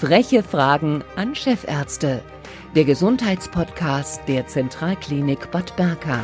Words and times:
Freche 0.00 0.42
Fragen 0.42 1.04
an 1.14 1.34
Chefärzte. 1.34 2.22
Der 2.74 2.86
Gesundheitspodcast 2.86 4.22
der 4.28 4.46
Zentralklinik 4.46 5.50
Bad 5.50 5.76
Berka. 5.76 6.18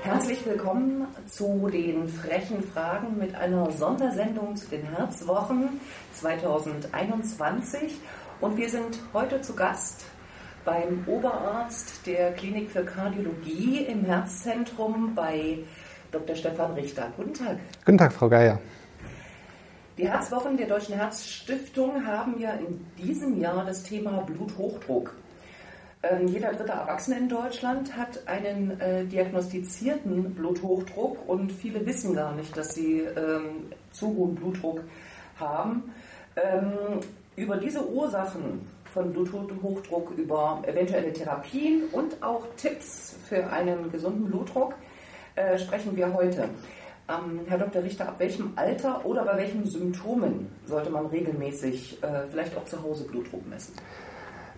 Herzlich 0.00 0.46
willkommen 0.46 1.06
zu 1.26 1.68
den 1.70 2.08
frechen 2.08 2.62
Fragen 2.62 3.18
mit 3.18 3.34
einer 3.34 3.70
Sondersendung 3.72 4.56
zu 4.56 4.70
den 4.70 4.86
Herzwochen 4.96 5.80
2021. 6.14 7.92
Und 8.40 8.56
wir 8.56 8.70
sind 8.70 8.98
heute 9.12 9.42
zu 9.42 9.54
Gast 9.54 10.06
beim 10.64 11.04
Oberarzt 11.06 12.06
der 12.06 12.32
Klinik 12.32 12.70
für 12.70 12.84
Kardiologie 12.84 13.84
im 13.84 14.06
Herzzentrum 14.06 15.14
bei 15.14 15.58
Dr. 16.10 16.34
Stefan 16.34 16.72
Richter. 16.72 17.12
Guten 17.16 17.34
Tag. 17.34 17.58
Guten 17.84 17.98
Tag, 17.98 18.12
Frau 18.12 18.28
Geier. 18.28 18.58
Die 19.98 20.08
Herzwochen 20.08 20.56
der 20.56 20.66
Deutschen 20.66 20.94
Herzstiftung 20.94 22.06
haben 22.06 22.40
ja 22.40 22.52
in 22.52 22.86
diesem 22.96 23.38
Jahr 23.40 23.64
das 23.64 23.82
Thema 23.82 24.22
Bluthochdruck. 24.22 25.14
Ähm, 26.02 26.28
jeder 26.28 26.52
dritte 26.54 26.72
Erwachsene 26.72 27.18
in 27.18 27.28
Deutschland 27.28 27.94
hat 27.94 28.26
einen 28.26 28.80
äh, 28.80 29.04
diagnostizierten 29.04 30.34
Bluthochdruck 30.34 31.28
und 31.28 31.52
viele 31.52 31.84
wissen 31.84 32.14
gar 32.14 32.34
nicht, 32.34 32.56
dass 32.56 32.74
sie 32.74 33.00
ähm, 33.00 33.70
zu 33.92 34.06
hohen 34.08 34.34
Blutdruck 34.34 34.80
haben. 35.38 35.92
Ähm, 36.36 37.00
über 37.36 37.58
diese 37.58 37.86
Ursachen 37.86 38.66
von 38.86 39.12
Bluthochdruck, 39.12 40.12
über 40.16 40.62
eventuelle 40.66 41.12
Therapien 41.12 41.84
und 41.92 42.22
auch 42.22 42.46
Tipps 42.56 43.16
für 43.28 43.46
einen 43.48 43.92
gesunden 43.92 44.24
Blutdruck 44.30 44.74
äh, 45.40 45.58
sprechen 45.58 45.96
wir 45.96 46.12
heute. 46.12 46.48
Ähm, 47.08 47.40
Herr 47.46 47.58
Dr. 47.58 47.82
Richter, 47.82 48.08
ab 48.08 48.16
welchem 48.18 48.52
Alter 48.56 49.04
oder 49.04 49.24
bei 49.24 49.38
welchen 49.38 49.64
Symptomen 49.66 50.48
sollte 50.66 50.90
man 50.90 51.06
regelmäßig 51.06 52.02
äh, 52.02 52.06
vielleicht 52.30 52.56
auch 52.56 52.64
zu 52.64 52.82
Hause 52.82 53.04
Blutdruck 53.04 53.48
messen? 53.48 53.74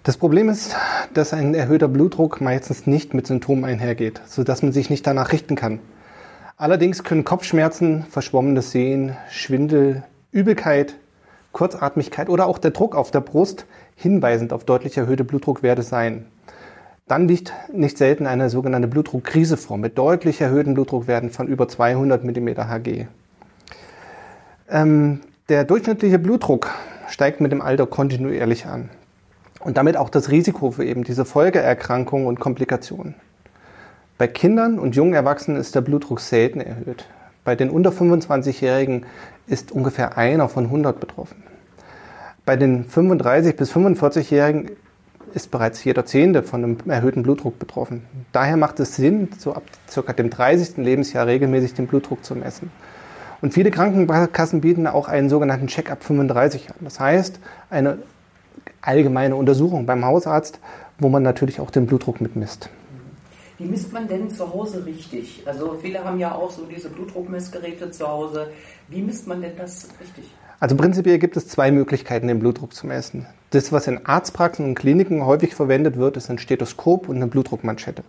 Das 0.03 0.17
Problem 0.17 0.49
ist, 0.49 0.75
dass 1.15 1.33
ein 1.33 1.55
erhöhter 1.55 1.87
Blutdruck 1.87 2.41
meistens 2.41 2.87
nicht 2.87 3.15
mit 3.15 3.27
Symptomen 3.27 3.65
einhergeht, 3.65 4.21
sodass 4.27 4.63
man 4.63 4.73
sich 4.73 4.91
nicht 4.91 5.07
danach 5.07 5.31
richten 5.33 5.55
kann. 5.55 5.79
Allerdings 6.57 7.05
können 7.05 7.25
Kopfschmerzen, 7.25 8.05
verschwommenes 8.11 8.73
Sehen, 8.73 9.17
Schwindel, 9.31 10.03
Übelkeit, 10.33 10.97
Kurzatmigkeit 11.53 12.29
oder 12.29 12.47
auch 12.47 12.59
der 12.59 12.73
Druck 12.73 12.97
auf 12.97 13.11
der 13.11 13.21
Brust 13.21 13.67
hinweisend 13.95 14.53
auf 14.53 14.65
deutlich 14.65 14.97
erhöhte 14.97 15.25
Blutdruckwerte 15.25 15.83
sein. 15.83 16.27
Dann 17.09 17.29
liegt 17.29 17.53
nicht 17.73 17.99
selten 17.99 18.27
eine 18.27 18.49
sogenannte 18.49 18.89
Blutdruckkrise 18.89 19.57
vor 19.57 19.77
mit 19.77 19.99
deutlich 19.99 20.41
erhöhten 20.41 20.75
Blutdruckwerten 20.75 21.31
von 21.31 21.49
über 21.49 21.69
200 21.69 22.25
mm 22.25 22.49
Hg. 22.49 23.07
Ähm, 24.69 25.21
der 25.49 25.65
durchschnittliche 25.65 26.19
Blutdruck 26.19 26.71
steigt 27.09 27.41
mit 27.41 27.53
dem 27.53 27.61
Alter 27.61 27.87
kontinuierlich 27.87 28.67
an 28.67 28.89
und 29.61 29.77
damit 29.77 29.97
auch 29.97 30.09
das 30.09 30.31
Risiko 30.31 30.71
für 30.71 30.85
eben 30.85 31.05
diese 31.05 31.25
Folgeerkrankungen 31.25 32.27
und 32.27 32.41
Komplikationen. 32.41 33.15
Bei 34.17 34.29
Kindern 34.29 34.79
und 34.79 34.95
jungen 34.95 35.15
Erwachsenen 35.15 35.61
ist 35.61 35.75
der 35.75 35.81
Blutdruck 35.81 36.21
selten 36.21 36.61
erhöht. 36.61 37.07
Bei 37.45 37.57
den 37.57 37.71
unter 37.71 37.91
25-Jährigen 37.91 39.05
ist 39.49 39.73
ungefähr 39.73 40.17
einer 40.17 40.49
von 40.49 40.67
100 40.67 41.01
betroffen. 41.01 41.43
Bei 42.45 42.57
den 42.57 42.85
35 42.85 43.57
bis 43.57 43.73
45-Jährigen 43.73 44.71
ist 45.35 45.51
bereits 45.51 45.83
jeder 45.85 46.05
Zehnte 46.07 46.43
von 46.43 46.65
einem 46.65 46.79
erhöhten 46.89 47.23
Blutdruck 47.23 47.59
betroffen. 47.59 48.03
Daher 48.33 48.57
macht 48.57 48.81
es 48.81 48.97
Sinn, 48.97 49.29
so 49.39 49.55
ab 49.55 49.65
ca. 49.93 50.13
dem 50.13 50.31
30. 50.31 50.79
Lebensjahr 50.79 51.27
regelmäßig 51.27 51.75
den 51.75 51.87
Blutdruck 51.87 52.25
zu 52.25 52.35
messen. 52.35 52.71
Und 53.41 53.53
viele 53.53 53.71
Krankenkassen 53.71 54.61
bieten 54.61 54.87
auch 54.87 55.09
einen 55.09 55.29
sogenannten 55.29 55.67
Check-up 55.67 56.05
35 56.05 56.71
an. 56.71 56.77
Das 56.81 57.01
heißt, 57.01 57.41
eine 57.71 57.99
allgemeine 58.81 59.37
Untersuchung 59.37 59.87
beim 59.87 60.05
Hausarzt, 60.05 60.61
wo 60.99 61.09
man 61.09 61.23
natürlich 61.23 61.59
auch 61.61 61.71
den 61.71 61.87
Blutdruck 61.87 62.21
mitmisst. 62.21 62.71
Wie 63.59 63.65
misst 63.65 63.93
man 63.93 64.09
denn 64.09 64.31
zu 64.31 64.53
Hause 64.53 64.85
richtig? 64.87 65.43
Also 65.47 65.77
viele 65.81 66.05
haben 66.05 66.19
ja 66.19 66.35
auch 66.35 66.51
so 66.51 66.65
diese 66.65 66.89
Blutdruckmessgeräte 66.89 67.91
zu 67.91 68.09
Hause. 68.09 68.49
Wie 68.89 69.03
misst 69.03 69.27
man 69.27 69.41
denn 69.41 69.57
das 69.57 69.89
richtig? 70.01 70.25
Also 70.63 70.77
prinzipiell 70.77 71.19
gibt 71.19 71.37
es 71.37 71.49
zwei 71.49 71.73
Möglichkeiten, 71.73 72.29
den 72.29 72.39
Blutdruck 72.39 72.73
zu 72.73 72.87
messen. 72.87 73.27
Das, 73.51 73.73
was 73.73 73.89
in 73.89 74.07
Arztpraxen 74.07 74.65
und 74.65 74.77
Kliniken 74.77 75.27
häufig 75.27 75.57
verwendet 75.57 75.97
wird, 75.97 76.17
ist 76.17 76.31
ein 76.31 76.39
Stethoskop 76.39 77.09
und 77.09 77.17
eine 77.17 77.27
Blutdruckmanschette. 77.27 78.05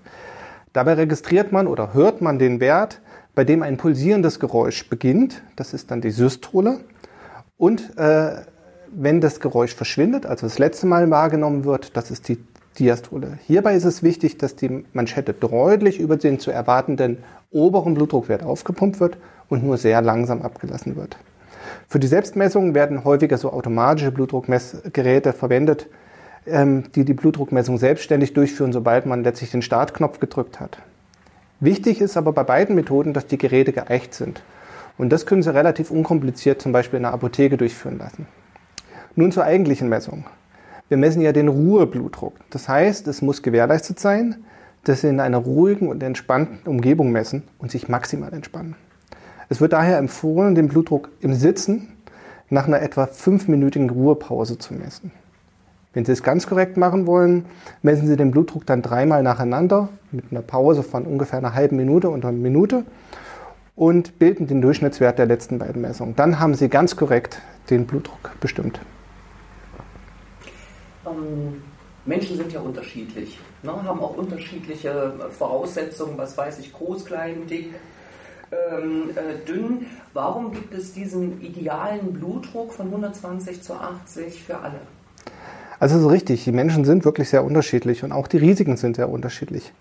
Dabei 0.72 0.94
registriert 0.94 1.52
man 1.52 1.66
oder 1.66 1.96
hört 1.96 2.22
man 2.22 2.38
den 2.38 2.60
Wert, 2.60 3.02
bei 3.34 3.44
dem 3.44 3.64
ein 3.64 3.78
pulsierendes 3.78 4.40
Geräusch 4.40 4.88
beginnt. 4.88 5.42
Das 5.56 5.74
ist 5.74 5.90
dann 5.90 6.02
die 6.02 6.12
Systole. 6.12 6.82
Und 7.58 7.98
äh, 7.98 8.42
wenn 8.92 9.20
das 9.20 9.40
Geräusch 9.40 9.74
verschwindet, 9.74 10.28
also 10.28 10.46
das 10.46 10.60
letzte 10.60 10.86
Mal 10.86 11.10
wahrgenommen 11.10 11.66
wird, 11.66 11.98
das 11.98 12.12
ist 12.12 12.30
die 12.30 12.38
Diastole. 12.78 13.40
Hierbei 13.48 13.74
ist 13.74 13.86
es 13.86 14.04
wichtig, 14.04 14.38
dass 14.38 14.56
die 14.56 14.86
Manschette 14.94 15.34
deutlich 15.34 16.00
über 16.00 16.18
den 16.18 16.38
zu 16.38 16.52
erwartenden 16.52 17.18
oberen 17.50 17.96
Blutdruckwert 17.96 18.44
aufgepumpt 18.44 19.00
wird 19.00 19.18
und 19.50 19.64
nur 19.64 19.80
sehr 19.80 20.04
langsam 20.04 20.44
abgelassen 20.44 20.96
wird. 20.96 21.18
Für 21.88 22.00
die 22.00 22.08
Selbstmessung 22.08 22.74
werden 22.74 23.04
häufiger 23.04 23.38
so 23.38 23.52
automatische 23.52 24.12
Blutdruckmessgeräte 24.12 25.34
verwendet, 25.34 25.88
ähm, 26.46 26.86
die 26.96 27.06
die 27.06 27.14
Blutdruckmessung 27.14 27.78
selbstständig 27.78 28.34
durchführen, 28.34 28.74
sobald 28.74 29.06
man 29.06 29.24
letztlich 29.24 29.52
den 29.52 29.62
Startknopf 29.62 30.20
gedrückt 30.20 30.60
hat. 30.60 30.78
Wichtig 31.60 32.02
ist 32.02 32.18
aber 32.18 32.34
bei 32.34 32.44
beiden 32.44 32.76
Methoden, 32.76 33.14
dass 33.14 33.28
die 33.28 33.38
Geräte 33.38 33.72
geeicht 33.72 34.14
sind. 34.14 34.44
Und 34.98 35.10
das 35.10 35.26
können 35.26 35.44
Sie 35.44 35.54
relativ 35.54 35.92
unkompliziert 35.92 36.62
zum 36.62 36.72
Beispiel 36.72 36.98
in 36.98 37.04
der 37.04 37.14
Apotheke 37.14 37.58
durchführen 37.58 37.98
lassen. 37.98 38.28
Nun 39.16 39.32
zur 39.32 39.46
eigentlichen 39.46 39.90
Messung. 39.90 40.26
Wir 40.90 40.98
messen 40.98 41.22
ja 41.22 41.32
den 41.32 41.48
Ruheblutdruck. 41.48 42.34
Das 42.50 42.68
heißt, 42.68 43.08
es 43.08 43.22
muss 43.22 43.42
gewährleistet 43.42 44.00
sein, 44.00 44.44
dass 44.84 45.02
Sie 45.02 45.08
in 45.08 45.20
einer 45.20 45.38
ruhigen 45.38 45.88
und 45.88 46.04
entspannten 46.04 46.68
Umgebung 46.70 47.12
messen 47.12 47.44
und 47.58 47.72
sich 47.72 47.88
maximal 47.88 48.34
entspannen. 48.34 48.76
Es 49.54 49.62
wird 49.62 49.74
daher 49.74 50.00
empfohlen, 50.00 50.56
den 50.56 50.68
Blutdruck 50.68 51.10
im 51.22 51.36
Sitzen 51.36 51.90
nach 52.50 52.66
einer 52.66 52.82
etwa 52.82 53.06
fünfminütigen 53.06 53.88
Ruhepause 53.92 54.58
zu 54.58 54.74
messen. 54.74 55.12
Wenn 55.94 56.06
Sie 56.06 56.12
es 56.12 56.24
ganz 56.24 56.48
korrekt 56.48 56.76
machen 56.76 57.06
wollen, 57.06 57.46
messen 57.84 58.08
Sie 58.08 58.18
den 58.18 58.32
Blutdruck 58.32 58.66
dann 58.66 58.82
dreimal 58.82 59.22
nacheinander 59.22 59.90
mit 60.12 60.26
einer 60.32 60.42
Pause 60.42 60.82
von 60.82 61.06
ungefähr 61.06 61.38
einer 61.38 61.54
halben 61.54 61.76
Minute 61.76 62.10
oder 62.10 62.30
einer 62.30 62.36
Minute 62.36 62.84
und 63.76 64.18
bilden 64.18 64.48
den 64.48 64.60
Durchschnittswert 64.60 65.20
der 65.20 65.28
letzten 65.28 65.60
beiden 65.60 65.84
Messungen. 65.84 66.16
Dann 66.16 66.40
haben 66.40 66.56
Sie 66.56 66.68
ganz 66.68 66.96
korrekt 66.96 67.40
den 67.70 67.86
Blutdruck 67.86 68.32
bestimmt. 68.40 68.80
Ähm, 71.06 71.62
Menschen 72.06 72.38
sind 72.38 72.52
ja 72.52 72.60
unterschiedlich, 72.60 73.38
ne, 73.62 73.72
haben 73.72 74.00
auch 74.00 74.18
unterschiedliche 74.18 75.14
Voraussetzungen, 75.38 76.18
was 76.18 76.36
weiß 76.36 76.58
ich, 76.58 76.74
groß, 76.74 77.06
klein, 77.06 77.46
dick, 77.48 77.76
ähm, 78.72 79.10
äh, 79.16 79.46
dünn. 79.46 79.88
Warum 80.14 80.52
gibt 80.52 80.74
es 80.74 80.94
diesen 80.94 81.42
idealen 81.42 82.14
Blutdruck 82.14 82.74
von 82.74 82.88
120 82.88 83.62
zu 83.62 83.74
80 83.74 84.44
für 84.44 84.58
alle? 84.58 84.80
Also 85.80 86.00
so 86.00 86.08
richtig, 86.08 86.44
die 86.44 86.52
Menschen 86.52 86.86
sind 86.86 87.04
wirklich 87.04 87.30
sehr 87.30 87.44
unterschiedlich 87.44 88.04
und 88.04 88.12
auch 88.12 88.28
die 88.28 88.38
Risiken 88.38 88.78
sind 88.78 88.96
sehr 88.96 89.10
unterschiedlich. 89.10 89.74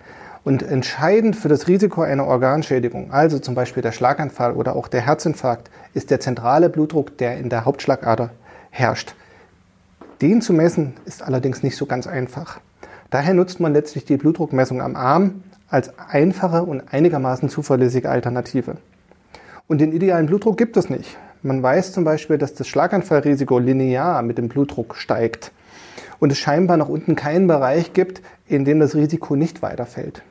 Und 0.45 0.63
entscheidend 0.63 1.37
für 1.37 1.49
das 1.49 1.69
Risiko 1.69 2.03
einer 2.03 2.27
Organschädigung, 2.27 3.13
also 3.13 3.39
zum 3.39 3.55
Beispiel 3.55 3.83
der 3.83 3.93
Schlaganfall 3.93 4.53
oder 4.53 4.75
auch 4.75 4.89
der 4.89 5.03
Herzinfarkt, 5.03 5.71
ist 5.95 6.11
der 6.11 6.19
zentrale 6.19 6.69
Blutdruck, 6.69 7.17
der 7.19 7.39
in 7.39 7.49
der 7.49 7.65
Hauptschlagader 7.65 8.31
herrscht. 8.71 9.15
Den 10.21 10.41
zu 10.41 10.53
messen 10.53 10.95
ist 11.05 11.23
allerdings 11.23 11.63
nicht 11.63 11.77
so 11.77 11.87
ganz 11.87 12.07
einfach. 12.07 12.59
Daher 13.11 13.35
nutzt 13.35 13.61
man 13.61 13.73
letztlich 13.73 14.05
die 14.05 14.17
Blutdruckmessung 14.17 14.81
am 14.81 14.97
Arm 14.97 15.43
als 15.73 15.99
einfache 15.99 16.63
und 16.63 16.93
einigermaßen 16.93 17.49
zuverlässige 17.49 18.11
Alternative. 18.11 18.77
Und 19.69 19.81
den 19.81 19.93
idealen 19.93 20.27
Blutdruck 20.27 20.59
gibt 20.59 20.77
es 20.77 20.91
nicht. 20.91 21.17
Man 21.43 21.63
weiß 21.63 21.93
zum 21.93 22.05
Beispiel, 22.05 22.37
dass 22.37 22.55
das 22.55 22.69
Schlaganfallrisiko 22.69 23.59
linear 23.59 24.23
mit 24.23 24.37
dem 24.37 24.49
Blutdruck 24.49 24.97
steigt 24.97 25.51
und 26.21 26.31
es 26.31 26.39
scheinbar 26.39 26.77
nach 26.77 26.91
unten 26.91 27.17
keinen 27.17 27.47
Bereich 27.47 27.95
gibt, 27.95 28.21
in 28.47 28.67
dem 28.67 28.81
das 28.81 28.95
Risiko 28.95 29.35
nicht 29.35 29.63
weiterfällt. 29.63 30.23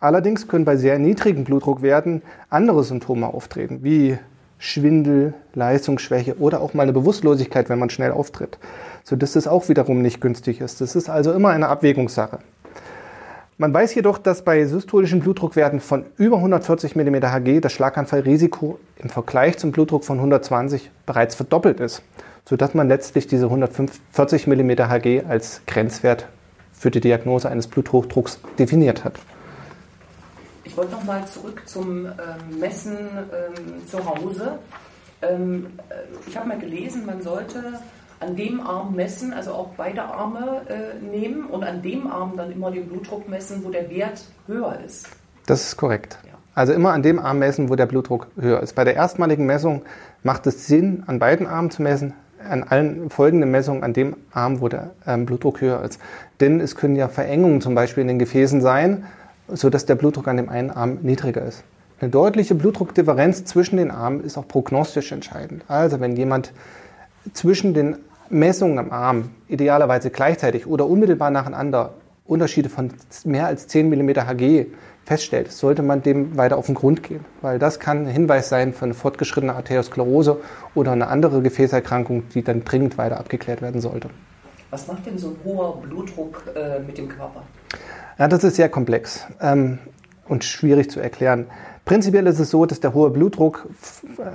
Allerdings 0.00 0.48
können 0.48 0.64
bei 0.64 0.76
sehr 0.76 0.98
niedrigen 0.98 1.44
Blutdruckwerten 1.44 2.22
andere 2.50 2.82
Symptome 2.82 3.28
auftreten, 3.28 3.78
wie 3.82 4.18
Schwindel, 4.58 5.32
Leistungsschwäche 5.54 6.38
oder 6.38 6.60
auch 6.60 6.74
mal 6.74 6.82
eine 6.82 6.92
Bewusstlosigkeit, 6.92 7.68
wenn 7.68 7.78
man 7.78 7.88
schnell 7.88 8.10
auftritt, 8.10 8.58
sodass 9.04 9.32
das 9.34 9.46
auch 9.46 9.68
wiederum 9.68 10.02
nicht 10.02 10.20
günstig 10.20 10.60
ist. 10.60 10.80
Das 10.80 10.96
ist 10.96 11.08
also 11.08 11.32
immer 11.32 11.50
eine 11.50 11.68
Abwägungssache. 11.68 12.40
Man 13.62 13.72
weiß 13.72 13.94
jedoch, 13.94 14.18
dass 14.18 14.42
bei 14.42 14.64
systolischen 14.64 15.20
Blutdruckwerten 15.20 15.78
von 15.78 16.04
über 16.16 16.38
140 16.38 16.96
mm 16.96 17.22
Hg 17.22 17.60
das 17.60 17.72
Schlaganfallrisiko 17.72 18.80
im 18.96 19.08
Vergleich 19.08 19.56
zum 19.56 19.70
Blutdruck 19.70 20.04
von 20.04 20.16
120 20.18 20.90
bereits 21.06 21.36
verdoppelt 21.36 21.78
ist, 21.78 22.02
sodass 22.44 22.74
man 22.74 22.88
letztlich 22.88 23.28
diese 23.28 23.44
140 23.44 24.48
mm 24.48 24.70
Hg 24.88 25.22
als 25.28 25.60
Grenzwert 25.68 26.26
für 26.72 26.90
die 26.90 27.00
Diagnose 27.00 27.48
eines 27.48 27.68
Bluthochdrucks 27.68 28.40
definiert 28.58 29.04
hat. 29.04 29.14
Ich 30.64 30.76
wollte 30.76 30.90
noch 30.90 31.04
mal 31.04 31.24
zurück 31.28 31.62
zum 31.66 32.06
ähm, 32.06 32.58
Messen 32.58 32.96
ähm, 32.96 33.86
zu 33.86 34.04
Hause. 34.04 34.58
Ähm, 35.22 35.66
äh, 35.88 35.94
ich 36.28 36.36
habe 36.36 36.48
mal 36.48 36.58
gelesen, 36.58 37.06
man 37.06 37.22
sollte 37.22 37.78
an 38.22 38.36
dem 38.36 38.60
Arm 38.60 38.94
messen, 38.94 39.32
also 39.32 39.52
auch 39.52 39.68
beide 39.76 40.02
Arme 40.02 40.62
äh, 40.68 41.04
nehmen 41.04 41.46
und 41.46 41.64
an 41.64 41.82
dem 41.82 42.06
Arm 42.06 42.34
dann 42.36 42.52
immer 42.52 42.70
den 42.70 42.86
Blutdruck 42.86 43.28
messen, 43.28 43.64
wo 43.64 43.70
der 43.70 43.90
Wert 43.90 44.24
höher 44.46 44.78
ist. 44.84 45.08
Das 45.46 45.62
ist 45.62 45.76
korrekt. 45.76 46.18
Ja. 46.24 46.38
Also 46.54 46.72
immer 46.72 46.92
an 46.92 47.02
dem 47.02 47.18
Arm 47.18 47.38
messen, 47.38 47.68
wo 47.68 47.76
der 47.76 47.86
Blutdruck 47.86 48.28
höher 48.38 48.60
ist. 48.60 48.74
Bei 48.74 48.84
der 48.84 48.94
erstmaligen 48.94 49.46
Messung 49.46 49.82
macht 50.22 50.46
es 50.46 50.66
Sinn, 50.66 51.02
an 51.06 51.18
beiden 51.18 51.46
Armen 51.46 51.70
zu 51.70 51.82
messen, 51.82 52.14
an 52.48 52.62
allen 52.62 53.10
folgenden 53.10 53.50
Messungen 53.50 53.82
an 53.82 53.92
dem 53.92 54.16
Arm, 54.32 54.60
wo 54.60 54.68
der 54.68 54.90
ähm, 55.06 55.26
Blutdruck 55.26 55.60
höher 55.60 55.82
ist. 55.82 56.00
Denn 56.40 56.60
es 56.60 56.76
können 56.76 56.96
ja 56.96 57.08
Verengungen 57.08 57.60
zum 57.60 57.74
Beispiel 57.74 58.02
in 58.02 58.08
den 58.08 58.18
Gefäßen 58.18 58.60
sein, 58.60 59.04
sodass 59.48 59.86
der 59.86 59.94
Blutdruck 59.94 60.28
an 60.28 60.36
dem 60.36 60.48
einen 60.48 60.70
Arm 60.70 60.98
niedriger 61.02 61.42
ist. 61.42 61.64
Eine 62.00 62.10
deutliche 62.10 62.54
Blutdruckdifferenz 62.54 63.44
zwischen 63.44 63.76
den 63.76 63.90
Armen 63.90 64.24
ist 64.24 64.36
auch 64.36 64.48
prognostisch 64.48 65.12
entscheidend. 65.12 65.64
Also 65.68 66.00
wenn 66.00 66.16
jemand 66.16 66.52
zwischen 67.32 67.74
den 67.74 67.96
Messungen 68.32 68.78
am 68.78 68.90
Arm 68.90 69.30
idealerweise 69.48 70.10
gleichzeitig 70.10 70.66
oder 70.66 70.86
unmittelbar 70.86 71.30
nacheinander 71.30 71.94
Unterschiede 72.24 72.68
von 72.68 72.92
mehr 73.24 73.46
als 73.46 73.68
10 73.68 73.88
mm 73.88 74.10
Hg 74.10 74.66
feststellt, 75.04 75.50
sollte 75.52 75.82
man 75.82 76.02
dem 76.02 76.36
weiter 76.36 76.56
auf 76.56 76.66
den 76.66 76.74
Grund 76.74 77.02
gehen, 77.02 77.24
weil 77.40 77.58
das 77.58 77.80
kann 77.80 78.06
ein 78.06 78.12
Hinweis 78.12 78.48
sein 78.48 78.72
für 78.72 78.84
eine 78.84 78.94
fortgeschrittene 78.94 79.54
Arteriosklerose 79.54 80.40
oder 80.74 80.92
eine 80.92 81.08
andere 81.08 81.42
Gefäßerkrankung, 81.42 82.28
die 82.30 82.42
dann 82.42 82.64
dringend 82.64 82.98
weiter 82.98 83.18
abgeklärt 83.18 83.60
werden 83.62 83.80
sollte. 83.80 84.08
Was 84.70 84.86
macht 84.86 85.04
denn 85.04 85.18
so 85.18 85.28
ein 85.28 85.36
hoher 85.44 85.82
Blutdruck 85.82 86.44
äh, 86.54 86.78
mit 86.80 86.96
dem 86.96 87.08
Körper? 87.08 87.42
Ja, 88.18 88.28
das 88.28 88.44
ist 88.44 88.56
sehr 88.56 88.68
komplex 88.68 89.26
ähm, 89.40 89.78
und 90.28 90.44
schwierig 90.44 90.90
zu 90.90 91.00
erklären. 91.00 91.46
Prinzipiell 91.84 92.26
ist 92.28 92.38
es 92.38 92.50
so, 92.50 92.64
dass 92.64 92.78
der 92.78 92.94
hohe 92.94 93.10
Blutdruck 93.10 93.68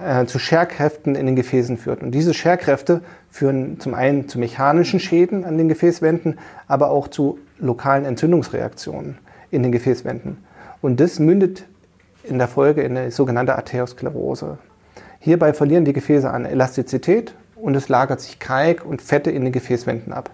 äh, 0.05 0.25
zu 0.25 0.37
Scherkräften 0.37 1.15
in 1.15 1.25
den 1.25 1.35
Gefäßen 1.35 1.77
führt. 1.77 2.01
Und 2.01 2.11
diese 2.11 2.33
Scherkräfte 2.33 3.01
führen 3.29 3.79
zum 3.79 3.93
einen 3.93 4.27
zu 4.27 4.37
mechanischen 4.37 4.99
Schäden 4.99 5.45
an 5.45 5.57
den 5.57 5.69
Gefäßwänden, 5.69 6.39
aber 6.67 6.89
auch 6.89 7.07
zu 7.07 7.39
lokalen 7.57 8.03
Entzündungsreaktionen 8.03 9.17
in 9.49 9.63
den 9.63 9.71
Gefäßwänden. 9.71 10.37
Und 10.81 10.99
das 10.99 11.19
mündet 11.19 11.65
in 12.23 12.37
der 12.37 12.49
Folge 12.49 12.81
in 12.81 12.97
eine 12.97 13.11
sogenannte 13.11 13.55
Arteriosklerose. 13.55 14.57
Hierbei 15.19 15.53
verlieren 15.53 15.85
die 15.85 15.93
Gefäße 15.93 16.29
an 16.29 16.45
Elastizität 16.45 17.33
und 17.55 17.75
es 17.75 17.89
lagert 17.89 18.21
sich 18.21 18.39
Kalk 18.39 18.85
und 18.85 19.01
Fette 19.01 19.31
in 19.31 19.43
den 19.43 19.53
Gefäßwänden 19.53 20.13
ab. 20.13 20.29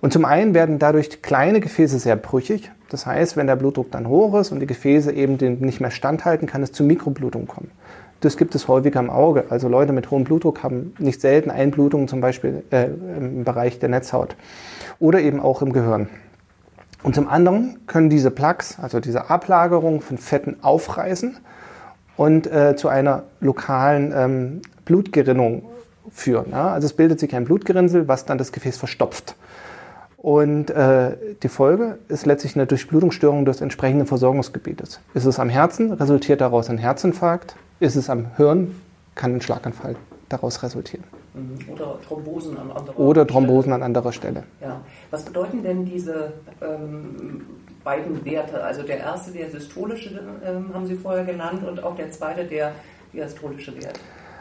Und 0.00 0.12
zum 0.12 0.24
einen 0.24 0.54
werden 0.54 0.78
dadurch 0.78 1.22
kleine 1.22 1.60
Gefäße 1.60 1.98
sehr 1.98 2.16
brüchig. 2.16 2.70
Das 2.90 3.06
heißt, 3.06 3.36
wenn 3.36 3.46
der 3.46 3.56
Blutdruck 3.56 3.90
dann 3.90 4.08
hoch 4.08 4.38
ist 4.38 4.50
und 4.50 4.60
die 4.60 4.66
Gefäße 4.66 5.12
eben 5.12 5.36
nicht 5.60 5.80
mehr 5.80 5.90
standhalten, 5.90 6.46
kann 6.46 6.62
es 6.62 6.72
zu 6.72 6.84
Mikroblutungen 6.84 7.46
kommen. 7.46 7.70
Das 8.20 8.36
gibt 8.36 8.54
es 8.54 8.66
häufiger 8.66 8.98
im 8.98 9.10
Auge. 9.10 9.44
Also 9.50 9.68
Leute 9.68 9.92
mit 9.92 10.10
hohem 10.10 10.24
Blutdruck 10.24 10.62
haben 10.62 10.94
nicht 10.98 11.20
selten 11.20 11.50
Einblutungen 11.50 12.08
zum 12.08 12.20
Beispiel 12.20 12.64
äh, 12.70 12.86
im 12.86 13.44
Bereich 13.44 13.78
der 13.78 13.88
Netzhaut 13.88 14.34
oder 14.98 15.20
eben 15.20 15.38
auch 15.38 15.62
im 15.62 15.72
Gehirn. 15.72 16.08
Und 17.04 17.14
zum 17.14 17.28
anderen 17.28 17.78
können 17.86 18.10
diese 18.10 18.32
Plaques, 18.32 18.78
also 18.80 18.98
diese 18.98 19.30
Ablagerung 19.30 20.00
von 20.00 20.18
Fetten, 20.18 20.56
aufreißen 20.62 21.36
und 22.16 22.50
äh, 22.50 22.74
zu 22.74 22.88
einer 22.88 23.22
lokalen 23.38 24.12
ähm, 24.14 24.62
Blutgerinnung 24.84 25.62
führen. 26.10 26.50
Ja? 26.50 26.70
Also 26.70 26.86
es 26.86 26.94
bildet 26.94 27.20
sich 27.20 27.36
ein 27.36 27.44
Blutgerinnsel, 27.44 28.08
was 28.08 28.24
dann 28.24 28.38
das 28.38 28.50
Gefäß 28.50 28.78
verstopft. 28.78 29.36
Und 30.18 30.70
äh, 30.70 31.16
die 31.44 31.48
Folge 31.48 31.98
ist 32.08 32.26
letztlich 32.26 32.56
eine 32.56 32.66
Durchblutungsstörung 32.66 33.44
des 33.44 33.60
entsprechenden 33.60 34.06
Versorgungsgebietes. 34.06 35.00
Ist 35.14 35.26
es 35.26 35.38
am 35.38 35.48
Herzen, 35.48 35.92
resultiert 35.92 36.40
daraus 36.40 36.68
ein 36.68 36.76
Herzinfarkt. 36.76 37.54
Ist 37.78 37.94
es 37.94 38.10
am 38.10 38.26
Hirn, 38.36 38.74
kann 39.14 39.36
ein 39.36 39.40
Schlaganfall 39.40 39.94
daraus 40.28 40.60
resultieren. 40.64 41.04
Mhm. 41.34 41.72
Oder 41.72 41.98
Thrombosen 42.02 42.58
an 42.58 42.70
anderer 42.70 42.92
Stelle. 42.92 43.08
Oder 43.08 43.26
Thrombosen 43.28 43.62
Stelle. 43.62 43.74
an 43.76 43.82
anderer 43.84 44.12
Stelle. 44.12 44.42
Ja. 44.60 44.80
Was 45.12 45.22
bedeuten 45.22 45.62
denn 45.62 45.84
diese 45.84 46.32
ähm, 46.60 47.42
beiden 47.84 48.24
Werte? 48.24 48.64
Also 48.64 48.82
der 48.82 48.98
erste, 48.98 49.30
der 49.30 49.48
systolische, 49.50 50.20
ähm, 50.44 50.74
haben 50.74 50.86
Sie 50.86 50.96
vorher 50.96 51.24
genannt, 51.24 51.62
und 51.64 51.80
auch 51.84 51.94
der 51.94 52.10
zweite, 52.10 52.44
der 52.44 52.72
diastolische 53.12 53.74
Wert. 53.80 54.00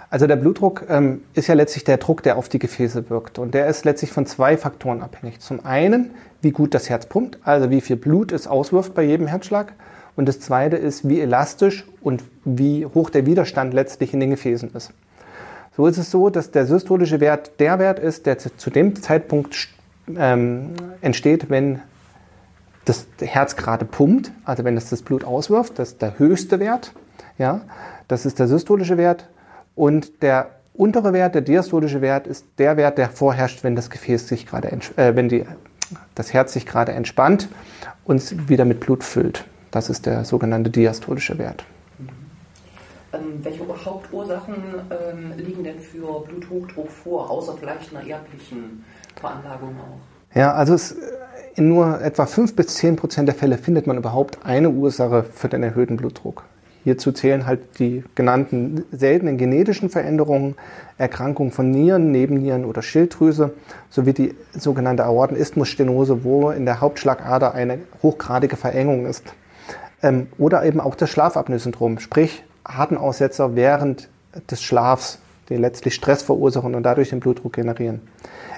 Also 0.09 0.25
der 0.25 0.37
Blutdruck 0.37 0.85
ähm, 0.89 1.21
ist 1.33 1.47
ja 1.47 1.55
letztlich 1.55 1.83
der 1.83 1.97
Druck, 1.97 2.23
der 2.23 2.37
auf 2.37 2.47
die 2.47 2.59
Gefäße 2.59 3.09
wirkt. 3.09 3.39
Und 3.39 3.53
der 3.53 3.67
ist 3.67 3.83
letztlich 3.83 4.11
von 4.11 4.25
zwei 4.25 4.55
Faktoren 4.55 5.01
abhängig. 5.01 5.41
Zum 5.41 5.65
einen, 5.65 6.11
wie 6.41 6.51
gut 6.51 6.73
das 6.73 6.89
Herz 6.89 7.07
pumpt, 7.07 7.39
also 7.43 7.69
wie 7.69 7.81
viel 7.81 7.97
Blut 7.97 8.31
es 8.31 8.47
auswirft 8.47 8.93
bei 8.93 9.03
jedem 9.03 9.27
Herzschlag. 9.27 9.73
Und 10.15 10.27
das 10.27 10.39
zweite 10.39 10.77
ist, 10.77 11.07
wie 11.07 11.19
elastisch 11.19 11.85
und 12.01 12.23
wie 12.45 12.85
hoch 12.85 13.09
der 13.09 13.25
Widerstand 13.25 13.73
letztlich 13.73 14.13
in 14.13 14.19
den 14.19 14.29
Gefäßen 14.29 14.73
ist. 14.73 14.91
So 15.75 15.85
ist 15.85 15.97
es 15.97 16.09
so, 16.09 16.29
dass 16.29 16.51
der 16.51 16.65
systolische 16.65 17.19
Wert 17.19 17.59
der 17.59 17.77
Wert 17.77 17.99
ist, 17.99 18.25
der 18.25 18.39
zu 18.39 18.69
dem 18.69 18.95
Zeitpunkt 18.95 19.67
ähm, 20.15 20.71
entsteht, 21.01 21.49
wenn 21.49 21.81
das 22.85 23.05
Herz 23.19 23.57
gerade 23.57 23.85
pumpt, 23.85 24.31
also 24.45 24.63
wenn 24.63 24.77
es 24.77 24.89
das 24.89 25.01
Blut 25.01 25.23
auswirft, 25.23 25.77
das 25.77 25.89
ist 25.89 26.01
der 26.01 26.17
höchste 26.17 26.59
Wert. 26.59 26.93
Ja, 27.37 27.61
das 28.07 28.25
ist 28.25 28.39
der 28.39 28.47
systolische 28.47 28.97
Wert. 28.97 29.27
Und 29.77 30.23
der 30.23 30.49
untere 30.73 31.13
Wert, 31.13 31.35
der 31.35 31.43
diastolische 31.43 32.01
Wert, 32.01 32.25
ist 32.25 32.45
der 32.57 32.77
Wert, 32.77 32.97
der 32.97 33.09
vorherrscht, 33.09 33.63
wenn 33.63 33.75
das 33.75 33.91
Gefäß 33.91 34.27
sich 34.27 34.47
gerade, 34.47 34.69
äh, 34.69 35.15
wenn 35.15 35.29
die, 35.29 35.45
das 36.15 36.33
Herz 36.33 36.53
sich 36.53 36.65
gerade 36.65 36.93
entspannt 36.93 37.47
und 38.03 38.49
wieder 38.49 38.65
mit 38.65 38.79
Blut 38.79 39.03
füllt. 39.03 39.45
Das 39.69 39.91
ist 39.91 40.07
der 40.07 40.25
sogenannte 40.25 40.71
diastolische 40.71 41.37
Wert. 41.37 41.63
Ähm, 43.13 43.39
welche 43.43 43.63
Hauptursachen 43.85 44.55
ähm, 44.89 45.33
liegen 45.37 45.63
denn 45.63 45.79
für 45.79 46.21
Bluthochdruck 46.21 46.89
vor, 46.89 47.29
außer 47.29 47.55
vielleicht 47.59 47.95
einer 47.95 48.09
erblichen 48.09 48.83
Veranlagung 49.15 49.75
auch? 49.79 50.35
Ja, 50.35 50.53
also 50.53 50.73
es, 50.73 50.95
in 51.55 51.69
nur 51.69 52.01
etwa 52.01 52.25
5 52.25 52.55
bis 52.55 52.73
10 52.75 52.95
Prozent 52.95 53.27
der 53.27 53.35
Fälle 53.35 53.59
findet 53.59 53.85
man 53.85 53.97
überhaupt 53.97 54.43
eine 54.43 54.71
Ursache 54.71 55.23
für 55.23 55.49
den 55.49 55.61
erhöhten 55.61 55.97
Blutdruck. 55.97 56.43
Hierzu 56.87 57.11
zählen 57.11 57.45
halt 57.45 57.79
die 57.79 58.01
genannten 58.15 58.85
seltenen 58.93 59.37
genetischen 59.37 59.89
Veränderungen, 59.89 60.55
Erkrankungen 60.97 61.51
von 61.51 61.69
Nieren, 61.69 62.13
Nebennieren 62.13 62.63
oder 62.63 62.81
Schilddrüse 62.81 63.51
sowie 63.89 64.13
die 64.13 64.35
sogenannte 64.53 65.03
Aortenisthmusstenose, 65.03 66.23
wo 66.23 66.49
in 66.49 66.63
der 66.63 66.79
Hauptschlagader 66.79 67.53
eine 67.53 67.79
hochgradige 68.01 68.55
Verengung 68.55 69.05
ist. 69.05 69.33
Ähm, 70.01 70.27
oder 70.37 70.63
eben 70.63 70.79
auch 70.79 70.95
das 70.95 71.09
Schlafapnoe-Syndrom, 71.09 71.99
sprich 71.99 72.45
Atemaussetzer 72.63 73.57
während 73.57 74.07
des 74.49 74.63
Schlafs, 74.63 75.19
die 75.49 75.57
letztlich 75.57 75.93
Stress 75.93 76.23
verursachen 76.23 76.73
und 76.73 76.83
dadurch 76.83 77.09
den 77.09 77.19
Blutdruck 77.19 77.51
generieren. 77.51 77.99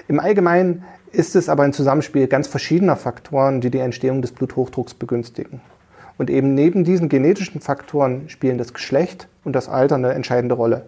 Im 0.06 0.20
Allgemeinen 0.20 0.84
ist 1.10 1.34
es 1.34 1.48
aber 1.48 1.64
ein 1.64 1.72
Zusammenspiel 1.72 2.28
ganz 2.28 2.46
verschiedener 2.46 2.94
Faktoren, 2.94 3.60
die 3.60 3.72
die 3.72 3.78
Entstehung 3.78 4.22
des 4.22 4.30
Bluthochdrucks 4.30 4.94
begünstigen. 4.94 5.60
Und 6.20 6.28
eben 6.28 6.54
neben 6.54 6.84
diesen 6.84 7.08
genetischen 7.08 7.62
Faktoren 7.62 8.28
spielen 8.28 8.58
das 8.58 8.74
Geschlecht 8.74 9.26
und 9.42 9.54
das 9.56 9.70
Alter 9.70 9.94
eine 9.94 10.12
entscheidende 10.12 10.54
Rolle. 10.54 10.84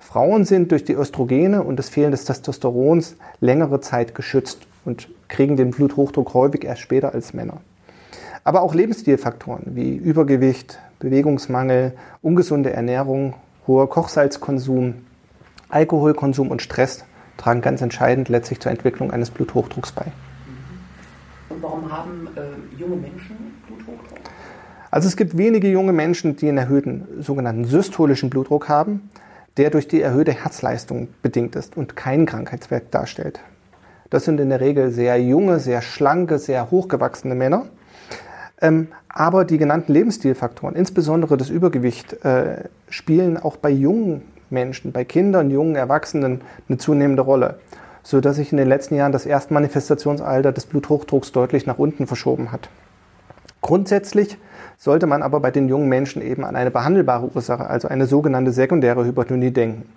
Frauen 0.00 0.44
sind 0.44 0.72
durch 0.72 0.82
die 0.82 0.96
Östrogene 0.96 1.62
und 1.62 1.76
das 1.76 1.88
Fehlen 1.88 2.10
des 2.10 2.24
Testosterons 2.24 3.14
längere 3.40 3.80
Zeit 3.80 4.16
geschützt 4.16 4.66
und 4.84 5.08
kriegen 5.28 5.56
den 5.56 5.70
Bluthochdruck 5.70 6.34
häufig 6.34 6.64
erst 6.64 6.80
später 6.80 7.14
als 7.14 7.34
Männer. 7.34 7.58
Aber 8.42 8.62
auch 8.62 8.74
Lebensstilfaktoren 8.74 9.76
wie 9.76 9.94
Übergewicht, 9.94 10.80
Bewegungsmangel, 10.98 11.92
ungesunde 12.20 12.72
Ernährung, 12.72 13.34
hoher 13.68 13.88
Kochsalzkonsum, 13.88 14.94
Alkoholkonsum 15.68 16.50
und 16.50 16.62
Stress 16.62 17.04
tragen 17.36 17.60
ganz 17.60 17.80
entscheidend 17.80 18.28
letztlich 18.28 18.58
zur 18.58 18.72
Entwicklung 18.72 19.12
eines 19.12 19.30
Bluthochdrucks 19.30 19.92
bei. 19.92 20.06
Und 21.48 21.62
warum 21.62 21.92
haben 21.92 22.26
äh, 22.34 22.80
junge 22.80 22.96
Menschen? 22.96 23.53
Also 24.94 25.08
es 25.08 25.16
gibt 25.16 25.36
wenige 25.36 25.68
junge 25.68 25.92
Menschen, 25.92 26.36
die 26.36 26.48
einen 26.48 26.58
erhöhten 26.58 27.04
sogenannten 27.20 27.64
systolischen 27.64 28.30
Blutdruck 28.30 28.68
haben, 28.68 29.10
der 29.56 29.70
durch 29.70 29.88
die 29.88 30.00
erhöhte 30.00 30.30
Herzleistung 30.30 31.08
bedingt 31.20 31.56
ist 31.56 31.76
und 31.76 31.96
kein 31.96 32.26
Krankheitswerk 32.26 32.92
darstellt. 32.92 33.40
Das 34.10 34.24
sind 34.24 34.38
in 34.38 34.50
der 34.50 34.60
Regel 34.60 34.92
sehr 34.92 35.20
junge, 35.20 35.58
sehr 35.58 35.82
schlanke, 35.82 36.38
sehr 36.38 36.70
hochgewachsene 36.70 37.34
Männer. 37.34 37.66
Ähm, 38.60 38.86
aber 39.08 39.44
die 39.44 39.58
genannten 39.58 39.92
Lebensstilfaktoren, 39.92 40.76
insbesondere 40.76 41.36
das 41.36 41.50
Übergewicht, 41.50 42.24
äh, 42.24 42.68
spielen 42.88 43.36
auch 43.36 43.56
bei 43.56 43.70
jungen 43.70 44.22
Menschen, 44.48 44.92
bei 44.92 45.04
Kindern, 45.04 45.50
jungen 45.50 45.74
Erwachsenen 45.74 46.42
eine 46.68 46.78
zunehmende 46.78 47.22
Rolle, 47.22 47.58
sodass 48.04 48.36
sich 48.36 48.52
in 48.52 48.58
den 48.58 48.68
letzten 48.68 48.94
Jahren 48.94 49.10
das 49.10 49.26
Erstmanifestationsalter 49.26 50.52
des 50.52 50.66
Bluthochdrucks 50.66 51.32
deutlich 51.32 51.66
nach 51.66 51.78
unten 51.78 52.06
verschoben 52.06 52.52
hat. 52.52 52.68
Grundsätzlich 53.64 54.36
sollte 54.76 55.06
man 55.06 55.22
aber 55.22 55.40
bei 55.40 55.50
den 55.50 55.68
jungen 55.68 55.88
Menschen 55.88 56.20
eben 56.20 56.44
an 56.44 56.54
eine 56.54 56.70
behandelbare 56.70 57.30
Ursache, 57.34 57.66
also 57.66 57.88
eine 57.88 58.04
sogenannte 58.04 58.52
sekundäre 58.52 59.06
Hypertonie 59.06 59.52
denken. 59.52 59.88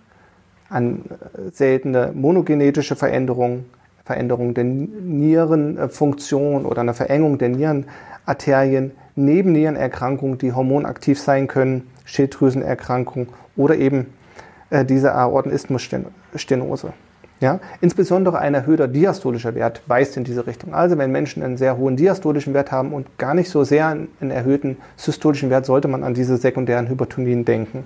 An 0.70 1.02
äh, 1.10 1.52
seltene 1.52 2.12
monogenetische 2.14 2.96
Veränderungen, 2.96 3.66
Veränderung 4.06 4.54
der 4.54 4.64
Nierenfunktion 4.64 6.66
oder 6.66 6.80
eine 6.80 6.94
Verengung 6.94 7.40
der 7.40 7.50
Nierenarterien, 7.50 8.92
neben 9.18 9.52
Nierenerkrankungen, 9.52 10.38
die 10.38 10.54
hormonaktiv 10.54 11.20
sein 11.20 11.48
können, 11.48 11.90
Schilddrüsenerkrankungen 12.06 13.28
oder 13.58 13.76
eben 13.76 14.14
äh, 14.70 14.86
diese 14.86 15.14
Aortenisthmusstenose. 15.14 16.94
Ja? 17.40 17.60
Insbesondere 17.82 18.40
ein 18.40 18.54
erhöhter 18.54 18.88
diastolischer 18.88 19.56
Wert 19.56 19.82
weist 19.88 20.18
in 20.18 20.24
diese 20.24 20.48
Richtung. 20.48 20.74
Also 20.74 20.98
wenn 20.98 21.12
Menschen 21.12 21.44
einen 21.44 21.58
sehr 21.58 21.78
hohen 21.78 21.96
diastolischen 21.96 22.54
Wert 22.54 22.72
haben 22.72 22.94
und 22.94 23.18
gar 23.18 23.34
nicht 23.34 23.50
so 23.50 23.64
sehr 23.64 23.88
einen 23.88 24.32
erhöhten 24.32 24.78
systolischen 24.96 25.50
Wert, 25.50 25.66
sollte 25.66 25.88
man 25.88 26.04
an 26.04 26.14
diese 26.14 26.38
sekundären 26.38 26.90
Hypertonien 26.90 27.46
denken. 27.46 27.86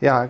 Ja, 0.00 0.28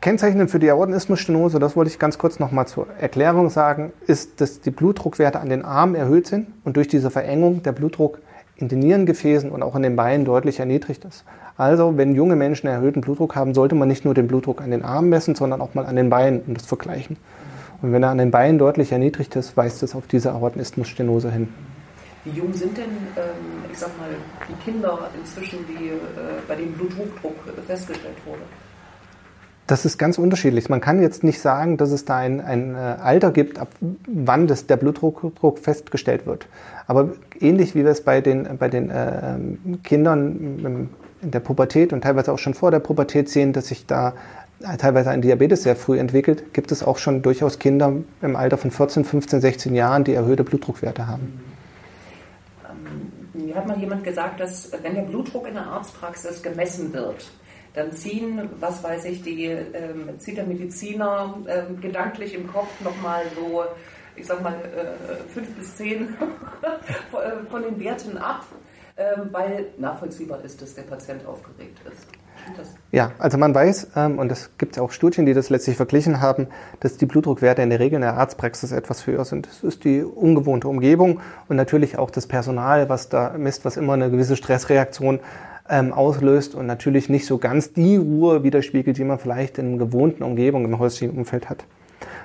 Kennzeichnend 0.00 0.48
für 0.48 0.60
die 0.60 0.70
Aortenisthmusstenose, 0.70 1.58
das 1.58 1.74
wollte 1.74 1.90
ich 1.90 1.98
ganz 1.98 2.18
kurz 2.18 2.38
nochmal 2.38 2.68
zur 2.68 2.86
Erklärung 3.00 3.50
sagen, 3.50 3.92
ist, 4.06 4.40
dass 4.40 4.60
die 4.60 4.70
Blutdruckwerte 4.70 5.40
an 5.40 5.48
den 5.48 5.64
Armen 5.64 5.96
erhöht 5.96 6.28
sind 6.28 6.46
und 6.62 6.76
durch 6.76 6.86
diese 6.86 7.10
Verengung 7.10 7.64
der 7.64 7.72
Blutdruck 7.72 8.20
in 8.58 8.68
den 8.68 8.80
Nierengefäßen 8.80 9.50
und 9.50 9.62
auch 9.62 9.74
in 9.76 9.82
den 9.82 9.96
Beinen 9.96 10.24
deutlich 10.24 10.58
erniedrigt 10.58 11.04
ist. 11.04 11.24
Also, 11.56 11.96
wenn 11.96 12.14
junge 12.14 12.36
Menschen 12.36 12.66
erhöhten 12.68 13.00
Blutdruck 13.00 13.34
haben, 13.34 13.54
sollte 13.54 13.74
man 13.74 13.88
nicht 13.88 14.04
nur 14.04 14.14
den 14.14 14.28
Blutdruck 14.28 14.60
an 14.60 14.70
den 14.70 14.84
Armen 14.84 15.08
messen, 15.08 15.34
sondern 15.34 15.60
auch 15.60 15.74
mal 15.74 15.86
an 15.86 15.96
den 15.96 16.10
Beinen 16.10 16.42
und 16.46 16.58
das 16.58 16.66
vergleichen. 16.66 17.16
Und 17.80 17.92
wenn 17.92 18.02
er 18.02 18.10
an 18.10 18.18
den 18.18 18.30
Beinen 18.30 18.58
deutlich 18.58 18.92
erniedrigt 18.92 19.36
ist, 19.36 19.56
weist 19.56 19.82
es 19.82 19.94
auf 19.94 20.06
diese 20.06 20.32
Aortenisthmusstenose 20.32 21.30
hin. 21.30 21.48
Wie 22.24 22.30
jung 22.30 22.52
sind 22.52 22.76
denn, 22.76 22.90
ähm, 23.16 23.64
ich 23.72 23.78
sag 23.78 23.96
mal, 23.98 24.08
die 24.48 24.64
Kinder 24.64 25.08
inzwischen, 25.18 25.60
die, 25.68 25.88
äh, 25.88 25.92
bei 26.46 26.56
denen 26.56 26.72
Bluthochdruck 26.72 27.36
festgestellt 27.66 28.16
wurde? 28.26 28.42
Das 29.68 29.84
ist 29.84 29.98
ganz 29.98 30.16
unterschiedlich. 30.16 30.68
Man 30.70 30.80
kann 30.80 31.02
jetzt 31.02 31.22
nicht 31.22 31.40
sagen, 31.40 31.76
dass 31.76 31.92
es 31.92 32.06
da 32.06 32.16
ein, 32.16 32.40
ein 32.40 32.74
äh, 32.74 32.78
Alter 32.78 33.30
gibt, 33.30 33.58
ab 33.58 33.68
wann 34.06 34.46
das, 34.46 34.66
der 34.66 34.78
Blutdruck 34.78 35.58
festgestellt 35.58 36.26
wird. 36.26 36.46
Aber 36.88 37.10
ähnlich 37.38 37.74
wie 37.74 37.84
wir 37.84 37.90
es 37.90 38.02
bei 38.02 38.22
den, 38.22 38.56
bei 38.58 38.68
den 38.68 38.90
äh, 38.90 39.36
Kindern 39.84 40.88
in 41.20 41.30
der 41.30 41.40
Pubertät 41.40 41.92
und 41.92 42.00
teilweise 42.00 42.32
auch 42.32 42.38
schon 42.38 42.54
vor 42.54 42.70
der 42.70 42.78
Pubertät 42.80 43.28
sehen, 43.28 43.52
dass 43.52 43.68
sich 43.68 43.86
da 43.86 44.14
teilweise 44.78 45.10
ein 45.10 45.20
Diabetes 45.20 45.62
sehr 45.62 45.76
früh 45.76 45.98
entwickelt, 45.98 46.54
gibt 46.54 46.72
es 46.72 46.82
auch 46.82 46.96
schon 46.96 47.20
durchaus 47.20 47.58
Kinder 47.58 47.92
im 48.22 48.36
Alter 48.36 48.56
von 48.56 48.70
14, 48.70 49.04
15, 49.04 49.40
16 49.40 49.74
Jahren, 49.74 50.02
die 50.02 50.14
erhöhte 50.14 50.44
Blutdruckwerte 50.44 51.06
haben. 51.06 51.40
Ähm, 52.68 53.44
mir 53.46 53.54
hat 53.54 53.68
mal 53.68 53.78
jemand 53.78 54.02
gesagt, 54.02 54.40
dass 54.40 54.72
wenn 54.82 54.94
der 54.94 55.02
Blutdruck 55.02 55.46
in 55.46 55.54
der 55.54 55.66
Arztpraxis 55.66 56.42
gemessen 56.42 56.92
wird, 56.92 57.30
dann 57.74 57.92
ziehen, 57.92 58.48
was 58.58 58.82
weiß 58.82 59.04
ich, 59.04 59.22
die, 59.22 59.44
ähm, 59.44 60.18
zieht 60.18 60.38
der 60.38 60.46
Mediziner 60.46 61.34
ähm, 61.46 61.80
gedanklich 61.82 62.34
im 62.34 62.50
Kopf 62.50 62.80
nochmal 62.82 63.24
so, 63.36 63.64
ich 64.18 64.26
sag 64.26 64.42
mal, 64.42 64.54
äh, 64.54 65.28
fünf 65.32 65.54
bis 65.56 65.76
zehn 65.76 66.02
äh, 66.62 67.50
von 67.50 67.62
den 67.62 67.78
Werten 67.80 68.18
ab, 68.18 68.44
ähm, 68.96 69.28
weil 69.30 69.66
nachvollziehbar 69.78 70.44
ist, 70.44 70.60
dass 70.60 70.74
der 70.74 70.82
Patient 70.82 71.26
aufgeregt 71.26 71.78
ist. 71.90 72.06
Ja, 72.92 73.12
also 73.18 73.36
man 73.36 73.54
weiß, 73.54 73.88
ähm, 73.96 74.18
und 74.18 74.32
es 74.32 74.50
gibt 74.56 74.78
auch 74.78 74.92
Studien, 74.92 75.26
die 75.26 75.34
das 75.34 75.50
letztlich 75.50 75.76
verglichen 75.76 76.20
haben, 76.20 76.46
dass 76.80 76.96
die 76.96 77.04
Blutdruckwerte 77.04 77.60
in 77.62 77.70
der 77.70 77.80
Regel 77.80 77.96
in 77.96 78.00
der 78.02 78.14
Arztpraxis 78.14 78.72
etwas 78.72 79.06
höher 79.06 79.24
sind. 79.24 79.46
Das 79.46 79.62
ist 79.62 79.84
die 79.84 80.02
ungewohnte 80.02 80.68
Umgebung 80.68 81.20
und 81.48 81.56
natürlich 81.56 81.98
auch 81.98 82.10
das 82.10 82.26
Personal, 82.26 82.88
was 82.88 83.08
da 83.08 83.34
misst, 83.36 83.64
was 83.64 83.76
immer 83.76 83.92
eine 83.92 84.10
gewisse 84.10 84.36
Stressreaktion 84.36 85.20
ähm, 85.68 85.92
auslöst 85.92 86.54
und 86.54 86.66
natürlich 86.66 87.08
nicht 87.10 87.26
so 87.26 87.38
ganz 87.38 87.72
die 87.72 87.96
Ruhe 87.96 88.42
widerspiegelt, 88.42 88.96
die 88.96 89.04
man 89.04 89.18
vielleicht 89.18 89.58
in 89.58 89.68
einer 89.68 89.78
gewohnten 89.78 90.22
Umgebung 90.22 90.64
im 90.64 90.78
häuslichen 90.78 91.16
Umfeld 91.16 91.50
hat. 91.50 91.64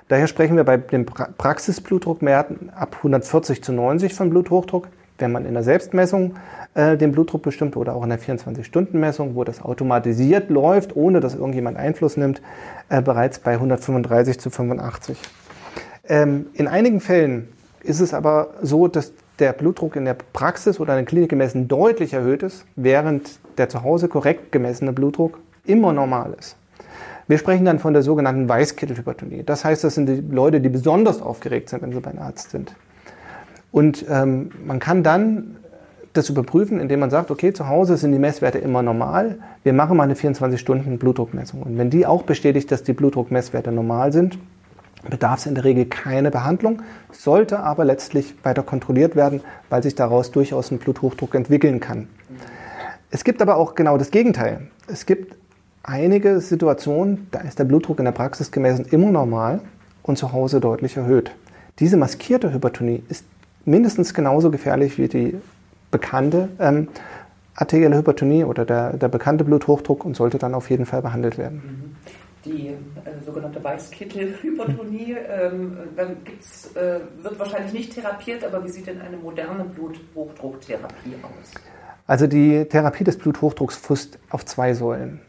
Daher 0.08 0.28
sprechen 0.28 0.56
wir 0.56 0.64
bei 0.64 0.78
den 0.78 1.06
Praxisblutdruckwerten 1.06 2.70
ab 2.72 2.98
140 2.98 3.64
zu 3.64 3.72
90 3.72 4.14
von 4.14 4.30
Bluthochdruck. 4.30 4.88
Wenn 5.18 5.32
man 5.32 5.46
in 5.46 5.54
der 5.54 5.64
Selbstmessung 5.64 6.36
äh, 6.74 6.98
den 6.98 7.12
Blutdruck 7.12 7.44
bestimmt 7.44 7.78
oder 7.78 7.96
auch 7.96 8.04
in 8.04 8.10
der 8.10 8.20
24-Stunden-Messung, 8.20 9.36
wo 9.36 9.44
das 9.44 9.62
automatisiert 9.62 10.50
läuft, 10.50 10.96
ohne 10.96 11.20
dass 11.20 11.36
irgendjemand 11.36 11.78
Einfluss 11.78 12.18
nimmt, 12.18 12.42
äh, 12.90 13.02
bereits 13.02 13.40
bei 13.40 13.54
135 13.54 14.40
zu 14.40 14.50
85. 14.50 15.18
Ähm, 16.10 16.48
in 16.54 16.68
einigen 16.68 17.00
Fällen 17.00 17.48
ist 17.84 18.02
es 18.02 18.14
aber 18.14 18.56
so, 18.62 18.88
dass 18.88 19.14
der 19.40 19.54
Blutdruck 19.54 19.96
in 19.96 20.06
der 20.06 20.16
Praxis 20.34 20.80
oder 20.80 20.94
in 20.94 21.00
der 21.00 21.06
Klinik 21.06 21.30
gemessen 21.30 21.68
deutlich 21.68 22.14
erhöht 22.14 22.44
ist, 22.44 22.66
während 22.76 23.40
der 23.58 23.70
zu 23.70 23.84
Hause 23.84 24.08
korrekt 24.08 24.52
gemessene 24.52 24.94
Blutdruck 24.94 25.40
immer 25.66 25.94
normal 25.94 26.36
ist. 26.38 26.56
Wir 27.28 27.38
sprechen 27.38 27.66
dann 27.66 27.80
von 27.80 27.94
der 27.94 28.04
sogenannten 28.04 28.50
Weißkittelhypertonie. 28.50 29.44
Das 29.44 29.64
heißt, 29.64 29.84
das 29.84 29.96
sind 29.96 30.08
die 30.08 30.22
Leute, 30.22 30.60
die 30.62 30.70
besonders 30.70 31.22
aufgeregt 31.22 31.70
sind, 31.70 31.82
wenn 31.82 31.94
sie 31.94 32.00
beim 32.00 32.20
Arzt 32.20 32.52
sind. 32.52 32.76
Und 33.72 34.06
ähm, 34.10 34.52
man 34.66 34.80
kann 34.80 35.04
dann 35.04 35.56
das 36.14 36.30
überprüfen, 36.30 36.80
indem 36.80 37.00
man 37.00 37.10
sagt, 37.10 37.32
okay, 37.32 37.54
zu 37.54 37.68
Hause 37.68 37.98
sind 37.98 38.12
die 38.12 38.20
Messwerte 38.20 38.60
immer 38.60 38.84
normal. 38.84 39.40
Wir 39.64 39.74
machen 39.74 39.98
mal 39.98 40.04
eine 40.04 40.14
24-Stunden-Blutdruckmessung. 40.14 41.64
Und 41.64 41.78
wenn 41.78 41.90
die 41.90 42.06
auch 42.06 42.24
bestätigt, 42.24 42.72
dass 42.72 42.84
die 42.84 42.94
Blutdruckmesswerte 42.94 43.72
normal 43.72 44.14
sind, 44.14 44.38
bedarf 45.10 45.40
es 45.40 45.46
in 45.48 45.56
der 45.56 45.64
Regel 45.64 45.86
keine 45.86 46.30
Behandlung, 46.30 46.82
sollte 47.12 47.60
aber 47.60 47.84
letztlich 47.84 48.36
weiter 48.44 48.64
kontrolliert 48.64 49.16
werden, 49.16 49.42
weil 49.70 49.82
sich 49.82 49.96
daraus 49.96 50.32
durchaus 50.32 50.72
ein 50.72 50.78
Bluthochdruck 50.78 51.34
entwickeln 51.36 51.80
kann. 51.80 52.08
Es 53.10 53.24
gibt 53.24 53.42
aber 53.42 53.58
auch 53.58 53.76
genau 53.76 53.98
das 53.98 54.12
Gegenteil. 54.12 54.68
Es 54.88 55.06
gibt 55.06 55.36
einige 55.84 56.40
Situationen, 56.42 57.28
da 57.32 57.40
ist 57.42 57.60
der 57.60 57.66
Blutdruck 57.66 58.00
in 58.00 58.06
der 58.06 58.12
Praxis 58.12 58.52
gemessen 58.52 58.86
immer 58.86 59.12
normal 59.12 59.62
und 60.02 60.18
zu 60.18 60.32
Hause 60.32 60.60
deutlich 60.60 60.98
erhöht. 60.98 61.32
Diese 61.80 61.98
maskierte 61.98 62.54
Hypertonie 62.54 63.04
ist 63.10 63.26
mindestens 63.66 64.14
genauso 64.14 64.52
gefährlich 64.52 64.98
wie 64.98 65.08
die 65.08 65.36
bekannte 65.92 66.50
ähm, 66.60 66.88
arterielle 67.56 67.98
Hypertonie 67.98 68.44
oder 68.44 68.66
der, 68.66 68.94
der 68.98 69.08
bekannte 69.08 69.44
Bluthochdruck 69.44 70.06
und 70.06 70.16
sollte 70.16 70.38
dann 70.38 70.56
auf 70.56 70.70
jeden 70.70 70.86
Fall 70.86 71.02
behandelt 71.02 71.38
werden. 71.38 71.62
Mhm 71.66 71.96
die 72.46 72.68
äh, 72.70 72.76
sogenannte 73.26 73.64
Weißkittelhypertonie. 73.64 75.18
Ähm, 75.34 75.78
dann 75.96 76.24
gibt's, 76.24 76.76
äh, 76.76 77.00
wird 77.22 77.40
wahrscheinlich 77.40 77.74
nicht 77.74 77.94
therapiert, 77.94 78.44
aber 78.44 78.64
wie 78.64 78.70
sieht 78.70 78.88
denn 78.88 79.02
eine 79.02 79.18
moderne 79.18 79.64
Bluthochdrucktherapie 79.64 81.16
aus? 81.24 81.54
Also 82.06 82.28
die 82.28 82.66
Therapie 82.66 83.04
des 83.04 83.18
Bluthochdrucks 83.18 83.78
fußt 83.78 84.20
auf 84.30 84.46
zwei 84.46 84.74
Säulen. 84.74 85.22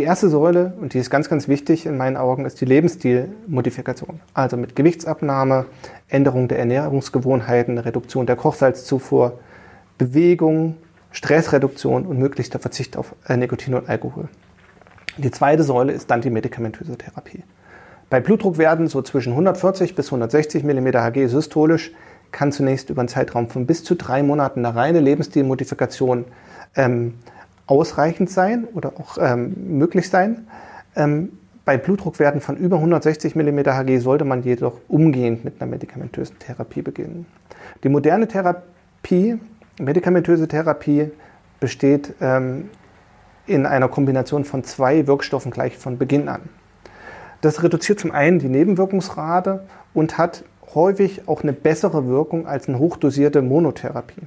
Die 0.00 0.06
erste 0.06 0.30
Säule, 0.30 0.72
und 0.80 0.94
die 0.94 0.98
ist 0.98 1.10
ganz, 1.10 1.28
ganz 1.28 1.46
wichtig 1.46 1.84
in 1.84 1.98
meinen 1.98 2.16
Augen, 2.16 2.46
ist 2.46 2.58
die 2.62 2.64
Lebensstilmodifikation. 2.64 4.20
Also 4.32 4.56
mit 4.56 4.74
Gewichtsabnahme, 4.74 5.66
Änderung 6.08 6.48
der 6.48 6.58
Ernährungsgewohnheiten, 6.58 7.76
Reduktion 7.76 8.24
der 8.24 8.36
Kochsalzzufuhr, 8.36 9.38
Bewegung, 9.98 10.78
Stressreduktion 11.12 12.06
und 12.06 12.18
möglichster 12.18 12.58
Verzicht 12.58 12.96
auf 12.96 13.14
äh, 13.28 13.36
Nikotin 13.36 13.74
und 13.74 13.90
Alkohol. 13.90 14.30
Die 15.18 15.30
zweite 15.30 15.64
Säule 15.64 15.92
ist 15.92 16.10
dann 16.10 16.22
die 16.22 16.30
medikamentöse 16.30 16.96
Therapie. 16.96 17.42
Bei 18.08 18.20
Blutdruckwerten 18.20 18.88
so 18.88 19.02
zwischen 19.02 19.32
140 19.32 19.94
bis 19.94 20.06
160 20.06 20.64
mm 20.64 20.86
Hg 20.94 21.26
systolisch 21.26 21.92
kann 22.30 22.52
zunächst 22.52 22.88
über 22.88 23.00
einen 23.00 23.08
Zeitraum 23.08 23.50
von 23.50 23.66
bis 23.66 23.84
zu 23.84 23.96
drei 23.96 24.22
Monaten 24.22 24.64
eine 24.64 24.74
reine 24.74 25.00
Lebensstilmodifikation 25.00 26.24
ähm, 26.74 27.16
ausreichend 27.70 28.28
sein 28.30 28.66
oder 28.74 28.92
auch 28.98 29.16
ähm, 29.20 29.78
möglich 29.78 30.10
sein. 30.10 30.48
Ähm, 30.96 31.30
bei 31.64 31.78
Blutdruckwerten 31.78 32.40
von 32.40 32.56
über 32.56 32.76
160 32.76 33.36
mm 33.36 33.60
Hg 33.60 33.98
sollte 34.00 34.24
man 34.24 34.42
jedoch 34.42 34.80
umgehend 34.88 35.44
mit 35.44 35.60
einer 35.60 35.70
medikamentösen 35.70 36.38
Therapie 36.40 36.82
beginnen. 36.82 37.26
Die 37.84 37.88
moderne 37.88 38.26
Therapie, 38.26 39.38
medikamentöse 39.78 40.48
Therapie, 40.48 41.12
besteht 41.60 42.14
ähm, 42.20 42.70
in 43.46 43.66
einer 43.66 43.88
Kombination 43.88 44.44
von 44.44 44.64
zwei 44.64 45.06
Wirkstoffen 45.06 45.52
gleich 45.52 45.76
von 45.78 45.96
Beginn 45.96 46.28
an. 46.28 46.40
Das 47.40 47.62
reduziert 47.62 48.00
zum 48.00 48.10
einen 48.10 48.38
die 48.38 48.48
Nebenwirkungsrate 48.48 49.64
und 49.94 50.18
hat 50.18 50.44
häufig 50.74 51.28
auch 51.28 51.42
eine 51.42 51.52
bessere 51.52 52.06
Wirkung 52.06 52.46
als 52.46 52.68
eine 52.68 52.78
hochdosierte 52.78 53.42
Monotherapie. 53.42 54.22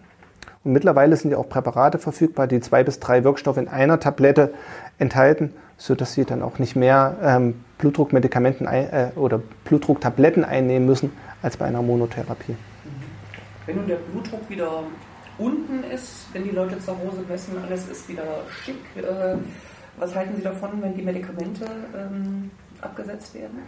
Und 0.63 0.71
mittlerweile 0.71 1.15
sind 1.17 1.31
ja 1.31 1.37
auch 1.37 1.49
Präparate 1.49 1.99
verfügbar, 1.99 2.47
die 2.47 2.61
zwei 2.61 2.83
bis 2.83 2.99
drei 2.99 3.23
Wirkstoffe 3.23 3.57
in 3.57 3.67
einer 3.67 3.99
Tablette 3.99 4.53
enthalten, 4.97 5.53
sodass 5.77 6.13
Sie 6.13 6.23
dann 6.23 6.41
auch 6.41 6.59
nicht 6.59 6.75
mehr 6.75 7.17
ähm, 7.21 7.63
Blutdruckmedikamenten 7.79 8.67
äh, 8.67 9.11
oder 9.15 9.41
Blutdrucktabletten 9.65 10.45
einnehmen 10.45 10.87
müssen 10.87 11.11
als 11.41 11.57
bei 11.57 11.65
einer 11.65 11.81
Monotherapie. 11.81 12.55
Wenn 13.65 13.75
nun 13.75 13.87
der 13.87 13.97
Blutdruck 13.97 14.49
wieder 14.49 14.83
unten 15.37 15.83
ist, 15.83 16.27
wenn 16.33 16.43
die 16.43 16.51
Leute 16.51 16.79
zu 16.79 16.91
Hause 16.91 17.23
messen, 17.27 17.55
alles 17.61 17.89
ist 17.89 18.07
wieder 18.07 18.23
schick. 18.63 18.77
Äh, 18.95 19.35
was 19.97 20.15
halten 20.15 20.35
Sie 20.37 20.41
davon, 20.41 20.81
wenn 20.81 20.95
die 20.95 21.01
Medikamente 21.01 21.65
ähm, 21.95 22.51
abgesetzt 22.81 23.35
werden? 23.35 23.59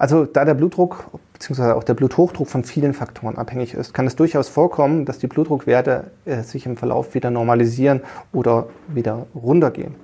Also 0.00 0.24
da 0.24 0.46
der 0.46 0.54
Blutdruck 0.54 1.10
bzw. 1.34 1.72
auch 1.72 1.84
der 1.84 1.92
Bluthochdruck 1.92 2.48
von 2.48 2.64
vielen 2.64 2.94
Faktoren 2.94 3.36
abhängig 3.36 3.74
ist, 3.74 3.92
kann 3.92 4.06
es 4.06 4.16
durchaus 4.16 4.48
vorkommen, 4.48 5.04
dass 5.04 5.18
die 5.18 5.26
Blutdruckwerte 5.26 6.04
äh, 6.24 6.42
sich 6.42 6.64
im 6.64 6.78
Verlauf 6.78 7.14
wieder 7.14 7.30
normalisieren 7.30 8.00
oder 8.32 8.68
wieder 8.88 9.26
runtergehen. 9.34 9.94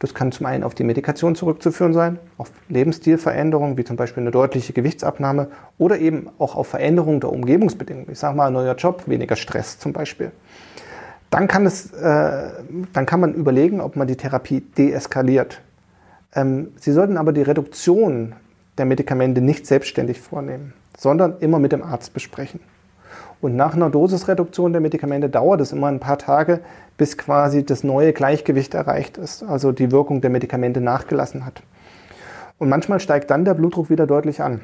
Das 0.00 0.12
kann 0.12 0.32
zum 0.32 0.46
einen 0.46 0.64
auf 0.64 0.74
die 0.74 0.82
Medikation 0.82 1.36
zurückzuführen 1.36 1.92
sein, 1.92 2.18
auf 2.36 2.50
Lebensstilveränderungen, 2.68 3.78
wie 3.78 3.84
zum 3.84 3.94
Beispiel 3.94 4.24
eine 4.24 4.32
deutliche 4.32 4.72
Gewichtsabnahme 4.72 5.46
oder 5.78 6.00
eben 6.00 6.30
auch 6.40 6.56
auf 6.56 6.66
Veränderungen 6.66 7.20
der 7.20 7.30
Umgebungsbedingungen. 7.30 8.10
Ich 8.10 8.18
sage 8.18 8.36
mal, 8.36 8.50
neuer 8.50 8.74
Job, 8.74 9.04
weniger 9.06 9.36
Stress 9.36 9.78
zum 9.78 9.92
Beispiel. 9.92 10.32
Dann 11.30 11.46
kann, 11.46 11.64
es, 11.64 11.92
äh, 11.92 12.50
dann 12.92 13.06
kann 13.06 13.20
man 13.20 13.34
überlegen, 13.34 13.80
ob 13.80 13.94
man 13.94 14.08
die 14.08 14.16
Therapie 14.16 14.62
deeskaliert. 14.62 15.62
Ähm, 16.34 16.72
Sie 16.80 16.90
sollten 16.90 17.16
aber 17.16 17.32
die 17.32 17.42
Reduktion 17.42 18.34
der 18.78 18.86
Medikamente 18.86 19.40
nicht 19.40 19.66
selbstständig 19.66 20.20
vornehmen, 20.20 20.72
sondern 20.96 21.36
immer 21.40 21.58
mit 21.58 21.72
dem 21.72 21.82
Arzt 21.82 22.14
besprechen. 22.14 22.60
Und 23.40 23.54
nach 23.54 23.74
einer 23.74 23.90
Dosisreduktion 23.90 24.72
der 24.72 24.80
Medikamente 24.80 25.28
dauert 25.28 25.60
es 25.60 25.72
immer 25.72 25.86
ein 25.86 26.00
paar 26.00 26.18
Tage, 26.18 26.60
bis 26.96 27.16
quasi 27.16 27.64
das 27.64 27.84
neue 27.84 28.12
Gleichgewicht 28.12 28.74
erreicht 28.74 29.16
ist, 29.16 29.44
also 29.44 29.70
die 29.70 29.92
Wirkung 29.92 30.20
der 30.20 30.30
Medikamente 30.30 30.80
nachgelassen 30.80 31.46
hat. 31.46 31.62
Und 32.58 32.68
manchmal 32.68 32.98
steigt 32.98 33.30
dann 33.30 33.44
der 33.44 33.54
Blutdruck 33.54 33.90
wieder 33.90 34.06
deutlich 34.06 34.42
an. 34.42 34.60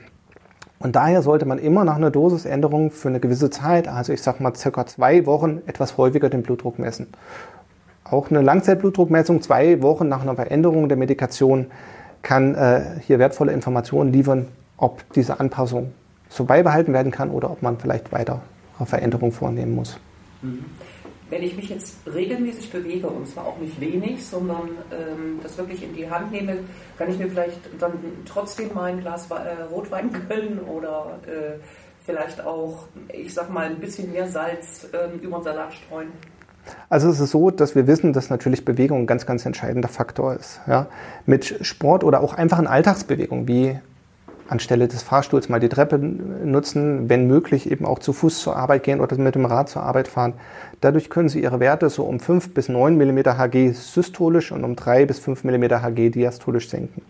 Und 0.81 0.97
daher 0.97 1.23
sollte 1.23 1.47
man 1.47 1.59
immer 1.59 1.85
nach 1.85 1.97
einer 1.97 2.11
Dosisänderung 2.11 2.91
für 2.91 3.09
eine 3.09 3.21
gewisse 3.21 3.49
Zeit, 3.49 3.87
also 3.87 4.13
ich 4.13 4.21
sage 4.21 4.43
mal 4.43 4.55
circa 4.57 4.85
zwei 4.87 5.25
Wochen, 5.25 5.63
etwas 5.67 5.97
häufiger 5.97 6.29
den 6.29 6.43
Blutdruck 6.43 6.79
messen. 6.81 7.07
Auch 8.03 8.31
eine 8.31 8.43
Langzeitblutdruckmessung 8.43 9.41
zwei 9.41 9.81
Wochen 9.81 10.09
nach 10.09 10.23
einer 10.23 10.35
Veränderung 10.35 10.89
der 10.89 10.99
Medikation 10.99 11.69
kann 12.25 12.57
äh, 12.57 12.99
hier 13.07 13.21
wertvolle 13.21 13.53
Informationen 13.53 14.13
liefern, 14.13 14.49
ob 14.77 15.09
diese 15.13 15.39
Anpassung 15.39 15.93
so 16.29 16.45
beibehalten 16.45 16.93
werden 16.93 17.13
kann 17.13 17.31
oder 17.31 17.51
ob 17.51 17.63
man 17.63 17.79
vielleicht 17.79 18.11
weiter 18.11 18.43
Veränderungen 18.85 19.31
vornehmen 19.31 19.77
muss. 19.77 20.01
Mhm. 20.43 20.65
Wenn 21.31 21.43
ich 21.43 21.57
mich 21.57 21.71
jetzt 21.71 21.97
regelmäßig 22.13 22.71
bewege, 22.71 23.09
und 23.09 23.27
zwar 23.27 23.47
auch 23.47 23.59
nicht 23.59 23.81
wenig, 23.81 24.25
sondern 24.25 24.69
ähm, 24.93 25.41
das 25.43 25.57
wirklich 25.57 25.83
in 25.83 25.95
die 25.95 26.09
Hand 26.09 26.33
nehme, 26.33 26.59
kann 26.99 27.11
ich 27.11 27.19
mir 27.19 27.29
vielleicht 27.29 27.61
dann 27.79 27.93
trotzdem 28.27 28.75
mal 28.75 28.93
ein 28.93 29.01
Glas 29.01 29.29
äh, 29.31 29.63
Rotwein 29.71 30.11
gönnen 30.29 30.61
oder 30.61 31.19
äh, 31.27 31.59
vielleicht 32.05 32.45
auch, 32.45 32.87
ich 33.13 33.33
sag 33.33 33.51
mal, 33.51 33.67
ein 33.67 33.79
bisschen 33.79 34.13
mehr 34.13 34.29
Salz 34.29 34.87
äh, 34.93 35.17
über 35.25 35.39
den 35.39 35.45
Salat 35.45 35.73
streuen. 35.73 36.13
Also 36.89 37.09
es 37.09 37.21
ist 37.21 37.31
so, 37.31 37.51
dass 37.51 37.75
wir 37.75 37.87
wissen, 37.87 38.13
dass 38.13 38.31
natürlich 38.31 38.65
Bewegung 38.65 39.01
ein 39.01 39.07
ganz, 39.07 39.27
ganz 39.27 39.45
entscheidender 39.47 39.89
Faktor 39.89 40.35
ist. 40.35 40.61
Ja? 40.67 40.87
Mit 41.27 41.59
Sport 41.63 42.05
oder 42.05 42.21
auch 42.21 42.35
einfachen 42.35 42.67
Alltagsbewegungen 42.67 43.49
wie 43.49 43.79
anstelle 44.49 44.89
des 44.89 45.03
Fahrstuhls 45.03 45.49
mal 45.49 45.61
die 45.61 45.69
Treppe 45.69 45.99
nutzen, 45.99 47.09
wenn 47.09 47.27
möglich 47.27 47.71
eben 47.71 47.87
auch 47.87 47.99
zu 47.99 48.13
Fuß 48.13 48.41
zur 48.41 48.57
Arbeit 48.57 48.83
gehen 48.83 49.01
oder 49.01 49.17
mit 49.17 49.35
dem 49.35 49.47
Rad 49.47 49.69
zur 49.69 49.83
Arbeit 49.83 50.09
fahren. 50.09 50.35
Dadurch 50.81 51.09
können 51.09 51.29
Sie 51.29 51.43
Ihre 51.43 51.61
Werte 51.61 51.89
so 51.89 52.05
um 52.05 52.21
5 52.21 52.53
bis 52.53 52.69
9 52.69 52.97
mm 52.97 53.19
Hg 53.39 53.73
systolisch 53.73 54.53
und 54.53 54.65
um 54.65 54.77
3 54.77 55.07
bis 55.07 55.19
5 55.19 55.45
mm 55.45 55.65
Hg 55.83 56.11
diastolisch 56.11 56.69
senken. 56.69 57.03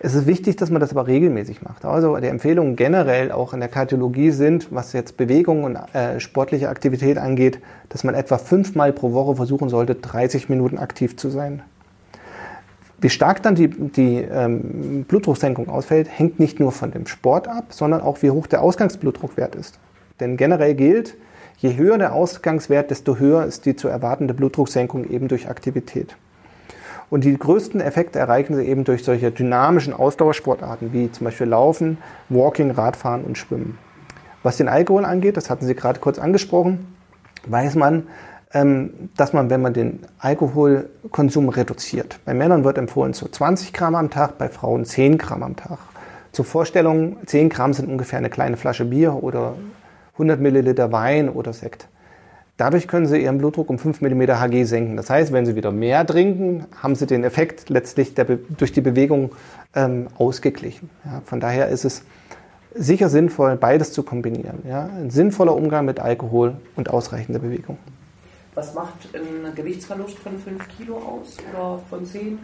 Es 0.00 0.14
ist 0.14 0.26
wichtig, 0.28 0.56
dass 0.56 0.70
man 0.70 0.80
das 0.80 0.92
aber 0.92 1.08
regelmäßig 1.08 1.62
macht. 1.62 1.84
Also 1.84 2.16
die 2.18 2.28
Empfehlungen 2.28 2.76
generell 2.76 3.32
auch 3.32 3.52
in 3.52 3.58
der 3.58 3.68
Kardiologie 3.68 4.30
sind, 4.30 4.68
was 4.70 4.92
jetzt 4.92 5.16
Bewegung 5.16 5.64
und 5.64 5.76
äh, 5.92 6.20
sportliche 6.20 6.68
Aktivität 6.68 7.18
angeht, 7.18 7.60
dass 7.88 8.04
man 8.04 8.14
etwa 8.14 8.38
fünfmal 8.38 8.92
pro 8.92 9.12
Woche 9.12 9.34
versuchen 9.34 9.68
sollte, 9.68 9.96
30 9.96 10.48
Minuten 10.48 10.78
aktiv 10.78 11.16
zu 11.16 11.30
sein. 11.30 11.62
Wie 13.00 13.10
stark 13.10 13.42
dann 13.42 13.56
die, 13.56 13.68
die 13.68 14.18
ähm, 14.18 15.04
Blutdrucksenkung 15.08 15.68
ausfällt, 15.68 16.08
hängt 16.08 16.38
nicht 16.38 16.60
nur 16.60 16.70
von 16.70 16.92
dem 16.92 17.06
Sport 17.08 17.48
ab, 17.48 17.66
sondern 17.70 18.00
auch 18.00 18.22
wie 18.22 18.30
hoch 18.30 18.46
der 18.46 18.62
Ausgangsblutdruckwert 18.62 19.56
ist. 19.56 19.80
Denn 20.20 20.36
generell 20.36 20.74
gilt, 20.74 21.16
je 21.58 21.76
höher 21.76 21.98
der 21.98 22.12
Ausgangswert, 22.12 22.92
desto 22.92 23.16
höher 23.16 23.44
ist 23.44 23.66
die 23.66 23.74
zu 23.74 23.88
erwartende 23.88 24.34
Blutdrucksenkung 24.34 25.08
eben 25.10 25.26
durch 25.26 25.48
Aktivität. 25.48 26.16
Und 27.10 27.24
die 27.24 27.36
größten 27.36 27.80
Effekte 27.80 28.18
erreichen 28.18 28.54
sie 28.54 28.64
eben 28.64 28.84
durch 28.84 29.04
solche 29.04 29.30
dynamischen 29.30 29.94
Ausdauersportarten 29.94 30.92
wie 30.92 31.10
zum 31.10 31.24
Beispiel 31.24 31.46
Laufen, 31.46 31.98
Walking, 32.28 32.70
Radfahren 32.70 33.24
und 33.24 33.38
Schwimmen. 33.38 33.78
Was 34.42 34.56
den 34.56 34.68
Alkohol 34.68 35.04
angeht, 35.04 35.36
das 35.36 35.50
hatten 35.50 35.66
Sie 35.66 35.74
gerade 35.74 36.00
kurz 36.00 36.18
angesprochen, 36.18 36.86
weiß 37.46 37.74
man, 37.74 38.06
ähm, 38.54 39.10
dass 39.16 39.32
man, 39.32 39.50
wenn 39.50 39.60
man 39.60 39.74
den 39.74 40.00
Alkoholkonsum 40.18 41.48
reduziert, 41.48 42.20
bei 42.24 42.34
Männern 42.34 42.64
wird 42.64 42.78
empfohlen 42.78 43.12
so 43.12 43.26
20 43.26 43.72
Gramm 43.72 43.94
am 43.94 44.10
Tag, 44.10 44.38
bei 44.38 44.48
Frauen 44.48 44.84
10 44.84 45.18
Gramm 45.18 45.42
am 45.42 45.56
Tag. 45.56 45.78
Zur 46.32 46.44
Vorstellung, 46.44 47.16
10 47.26 47.48
Gramm 47.48 47.72
sind 47.72 47.88
ungefähr 47.88 48.18
eine 48.18 48.30
kleine 48.30 48.56
Flasche 48.56 48.84
Bier 48.84 49.22
oder 49.22 49.54
100 50.14 50.40
Milliliter 50.40 50.92
Wein 50.92 51.28
oder 51.28 51.52
Sekt. 51.52 51.88
Dadurch 52.58 52.88
können 52.88 53.06
Sie 53.06 53.22
Ihren 53.22 53.38
Blutdruck 53.38 53.70
um 53.70 53.78
5 53.78 54.00
mm 54.00 54.22
Hg 54.22 54.64
senken. 54.64 54.96
Das 54.96 55.08
heißt, 55.08 55.32
wenn 55.32 55.46
Sie 55.46 55.54
wieder 55.54 55.70
mehr 55.70 56.04
trinken, 56.04 56.66
haben 56.82 56.96
Sie 56.96 57.06
den 57.06 57.22
Effekt 57.22 57.68
letztlich 57.70 58.14
durch 58.14 58.72
die 58.72 58.80
Bewegung 58.80 59.30
ähm, 59.76 60.08
ausgeglichen. 60.18 60.90
Ja, 61.04 61.22
von 61.24 61.38
daher 61.38 61.68
ist 61.68 61.84
es 61.84 62.02
sicher 62.74 63.08
sinnvoll, 63.08 63.54
beides 63.54 63.92
zu 63.92 64.02
kombinieren. 64.02 64.64
Ja? 64.68 64.86
Ein 64.86 65.10
sinnvoller 65.10 65.54
Umgang 65.54 65.84
mit 65.84 66.00
Alkohol 66.00 66.56
und 66.74 66.90
ausreichende 66.90 67.38
Bewegung. 67.38 67.78
Was 68.56 68.74
macht 68.74 69.08
ein 69.14 69.54
Gewichtsverlust 69.54 70.18
von 70.18 70.36
5 70.36 70.68
Kilo 70.76 70.96
aus 70.96 71.36
oder 71.52 71.78
von 71.88 72.04
10? 72.04 72.40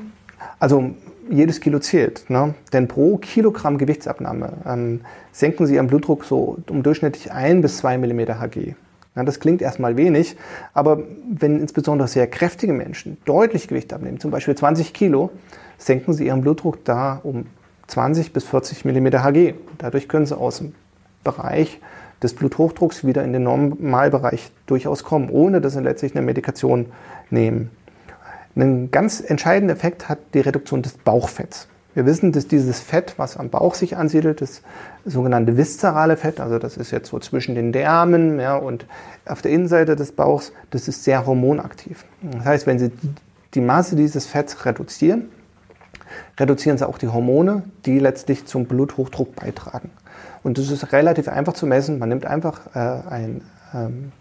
Also 0.60 0.90
jedes 1.28 1.60
Kilo 1.60 1.80
zählt. 1.80 2.30
Ne? 2.30 2.54
Denn 2.72 2.86
pro 2.86 3.16
Kilogramm 3.16 3.78
Gewichtsabnahme 3.78 4.52
ähm, 4.64 5.00
senken 5.32 5.66
Sie 5.66 5.74
Ihren 5.74 5.88
Blutdruck 5.88 6.24
so 6.24 6.58
um 6.70 6.84
durchschnittlich 6.84 7.32
1 7.32 7.62
bis 7.62 7.78
2 7.78 7.98
mm 7.98 8.20
Hg. 8.40 8.76
Ja, 9.16 9.22
das 9.22 9.38
klingt 9.38 9.62
erstmal 9.62 9.96
wenig, 9.96 10.36
aber 10.72 11.02
wenn 11.30 11.60
insbesondere 11.60 12.08
sehr 12.08 12.26
kräftige 12.26 12.72
Menschen 12.72 13.16
deutlich 13.24 13.68
Gewicht 13.68 13.92
abnehmen, 13.92 14.18
zum 14.18 14.32
Beispiel 14.32 14.56
20 14.56 14.92
Kilo, 14.92 15.30
senken 15.78 16.12
sie 16.14 16.26
ihren 16.26 16.40
Blutdruck 16.40 16.84
da 16.84 17.20
um 17.22 17.46
20 17.86 18.32
bis 18.32 18.44
40 18.44 18.84
mm 18.84 19.06
Hg. 19.06 19.54
Dadurch 19.78 20.08
können 20.08 20.26
sie 20.26 20.36
aus 20.36 20.58
dem 20.58 20.74
Bereich 21.22 21.80
des 22.22 22.34
Bluthochdrucks 22.34 23.04
wieder 23.04 23.22
in 23.22 23.32
den 23.32 23.44
Normalbereich 23.44 24.50
durchaus 24.66 25.04
kommen, 25.04 25.28
ohne 25.30 25.60
dass 25.60 25.74
sie 25.74 25.80
letztlich 25.80 26.16
eine 26.16 26.24
Medikation 26.24 26.86
nehmen. 27.30 27.70
Einen 28.56 28.90
ganz 28.90 29.20
entscheidenden 29.20 29.76
Effekt 29.76 30.08
hat 30.08 30.18
die 30.32 30.40
Reduktion 30.40 30.82
des 30.82 30.94
Bauchfetts. 30.94 31.68
Wir 31.94 32.06
wissen, 32.06 32.32
dass 32.32 32.48
dieses 32.48 32.80
Fett, 32.80 33.14
was 33.16 33.36
am 33.36 33.50
Bauch 33.50 33.74
sich 33.74 33.96
ansiedelt, 33.96 34.40
das 34.40 34.62
sogenannte 35.04 35.56
viszerale 35.56 36.16
Fett, 36.16 36.40
also 36.40 36.58
das 36.58 36.76
ist 36.76 36.90
jetzt 36.90 37.08
so 37.08 37.20
zwischen 37.20 37.54
den 37.54 37.72
Därmen 37.72 38.40
ja, 38.40 38.56
und 38.56 38.86
auf 39.26 39.42
der 39.42 39.52
Innenseite 39.52 39.94
des 39.94 40.12
Bauchs, 40.12 40.52
das 40.70 40.88
ist 40.88 41.04
sehr 41.04 41.24
hormonaktiv. 41.24 42.04
Das 42.22 42.44
heißt, 42.44 42.66
wenn 42.66 42.78
Sie 42.80 42.90
die 43.54 43.60
Masse 43.60 43.94
dieses 43.94 44.26
Fetts 44.26 44.66
reduzieren, 44.66 45.28
reduzieren 46.38 46.78
Sie 46.78 46.86
auch 46.86 46.98
die 46.98 47.08
Hormone, 47.08 47.62
die 47.86 48.00
letztlich 48.00 48.46
zum 48.46 48.66
Bluthochdruck 48.66 49.36
beitragen. 49.36 49.90
Und 50.42 50.58
das 50.58 50.70
ist 50.70 50.92
relativ 50.92 51.28
einfach 51.28 51.54
zu 51.54 51.66
messen. 51.66 51.98
Man 51.98 52.08
nimmt 52.08 52.26
einfach 52.26 52.60
äh, 52.74 53.08
ein, 53.08 53.40
ähm, 53.72 54.12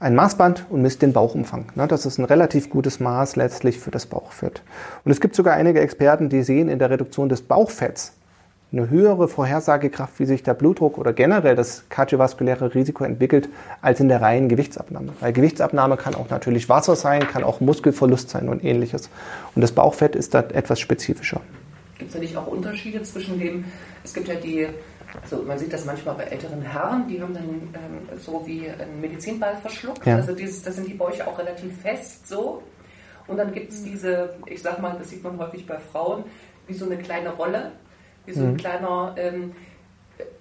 ein 0.00 0.14
Maßband 0.14 0.66
und 0.70 0.82
misst 0.82 1.02
den 1.02 1.12
Bauchumfang. 1.12 1.66
Ne, 1.74 1.86
das 1.86 2.06
ist 2.06 2.18
ein 2.18 2.24
relativ 2.24 2.70
gutes 2.70 3.00
Maß 3.00 3.36
letztlich 3.36 3.78
für 3.78 3.90
das 3.90 4.06
Bauchfett. 4.06 4.62
Und 5.04 5.12
es 5.12 5.20
gibt 5.20 5.34
sogar 5.34 5.54
einige 5.54 5.80
Experten, 5.80 6.28
die 6.28 6.42
sehen 6.42 6.68
in 6.68 6.78
der 6.78 6.90
Reduktion 6.90 7.28
des 7.28 7.42
Bauchfetts 7.42 8.12
eine 8.72 8.90
höhere 8.90 9.28
Vorhersagekraft, 9.28 10.18
wie 10.18 10.26
sich 10.26 10.42
der 10.42 10.54
Blutdruck 10.54 10.98
oder 10.98 11.12
generell 11.12 11.54
das 11.54 11.84
kardiovaskuläre 11.90 12.74
Risiko 12.74 13.04
entwickelt, 13.04 13.48
als 13.80 14.00
in 14.00 14.08
der 14.08 14.20
reinen 14.20 14.48
Gewichtsabnahme. 14.48 15.12
Weil 15.20 15.32
Gewichtsabnahme 15.32 15.96
kann 15.96 16.14
auch 16.14 16.28
natürlich 16.28 16.68
Wasser 16.68 16.96
sein, 16.96 17.20
kann 17.28 17.44
auch 17.44 17.60
Muskelverlust 17.60 18.30
sein 18.30 18.48
und 18.48 18.64
ähnliches. 18.64 19.10
Und 19.54 19.62
das 19.62 19.72
Bauchfett 19.72 20.16
ist 20.16 20.34
da 20.34 20.40
etwas 20.40 20.80
spezifischer. 20.80 21.40
Gibt 21.98 22.10
es 22.10 22.14
da 22.14 22.20
nicht 22.20 22.36
auch 22.36 22.48
Unterschiede 22.48 23.02
zwischen 23.02 23.38
dem, 23.38 23.64
es 24.02 24.12
gibt 24.12 24.26
ja 24.26 24.34
die 24.34 24.66
also 25.22 25.42
man 25.42 25.58
sieht 25.58 25.72
das 25.72 25.84
manchmal 25.84 26.14
bei 26.16 26.24
älteren 26.24 26.60
Herren, 26.62 27.06
die 27.08 27.20
haben 27.20 27.34
dann 27.34 27.44
ähm, 27.44 28.18
so 28.18 28.42
wie 28.46 28.68
einen 28.68 29.00
Medizinball 29.00 29.56
verschluckt. 29.56 30.06
Ja. 30.06 30.16
Also 30.16 30.34
dieses, 30.34 30.62
das 30.62 30.76
sind 30.76 30.88
die 30.88 30.94
Bäuche 30.94 31.26
auch 31.26 31.38
relativ 31.38 31.80
fest 31.80 32.28
so. 32.28 32.62
Und 33.26 33.38
dann 33.38 33.52
gibt 33.52 33.72
es 33.72 33.82
diese, 33.82 34.34
ich 34.46 34.60
sag 34.60 34.80
mal, 34.80 34.96
das 34.98 35.10
sieht 35.10 35.22
man 35.22 35.38
häufig 35.38 35.66
bei 35.66 35.78
Frauen, 35.78 36.24
wie 36.66 36.74
so 36.74 36.84
eine 36.84 36.98
kleine 36.98 37.30
Rolle, 37.30 37.72
wie 38.26 38.32
so 38.32 38.42
ein 38.42 38.52
mhm. 38.52 38.56
kleiner, 38.56 39.14
ähm, 39.16 39.52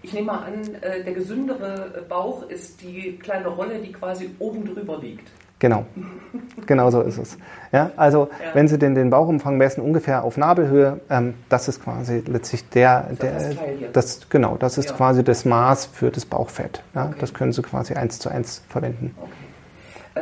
ich 0.01 0.13
nehme 0.13 0.27
mal 0.27 0.43
an, 0.45 0.75
äh, 0.81 1.03
der 1.03 1.13
gesündere 1.13 2.03
Bauch 2.09 2.43
ist 2.49 2.81
die 2.81 3.17
kleine 3.17 3.47
Rolle, 3.47 3.79
die 3.79 3.91
quasi 3.91 4.31
oben 4.39 4.65
drüber 4.65 4.97
liegt. 4.99 5.31
Genau, 5.63 5.85
genau 6.67 6.91
so 6.91 6.99
ist 6.99 7.17
es. 7.17 7.37
Ja, 7.71 7.91
also 7.95 8.27
ja. 8.43 8.53
wenn 8.53 8.67
Sie 8.67 8.77
den, 8.77 8.95
den 8.95 9.09
Bauchumfang 9.09 9.55
messen, 9.55 9.81
ungefähr 9.81 10.25
auf 10.25 10.35
Nabelhöhe, 10.35 10.99
ähm, 11.09 11.35
das 11.47 11.69
ist 11.69 11.81
quasi 11.81 12.21
letztlich 12.27 12.67
der, 12.67 13.03
der 13.21 13.55
das, 13.93 14.17
das 14.19 14.29
genau, 14.29 14.57
das 14.57 14.77
ist 14.77 14.89
ja. 14.89 14.95
quasi 14.97 15.23
das 15.23 15.45
Maß 15.45 15.85
für 15.85 16.11
das 16.11 16.25
Bauchfett. 16.25 16.83
Ja, 16.93 17.05
okay. 17.05 17.15
Das 17.21 17.33
können 17.33 17.53
Sie 17.53 17.61
quasi 17.61 17.93
eins 17.93 18.19
zu 18.19 18.27
eins 18.27 18.61
verwenden. 18.67 19.15
Okay. 19.17 19.31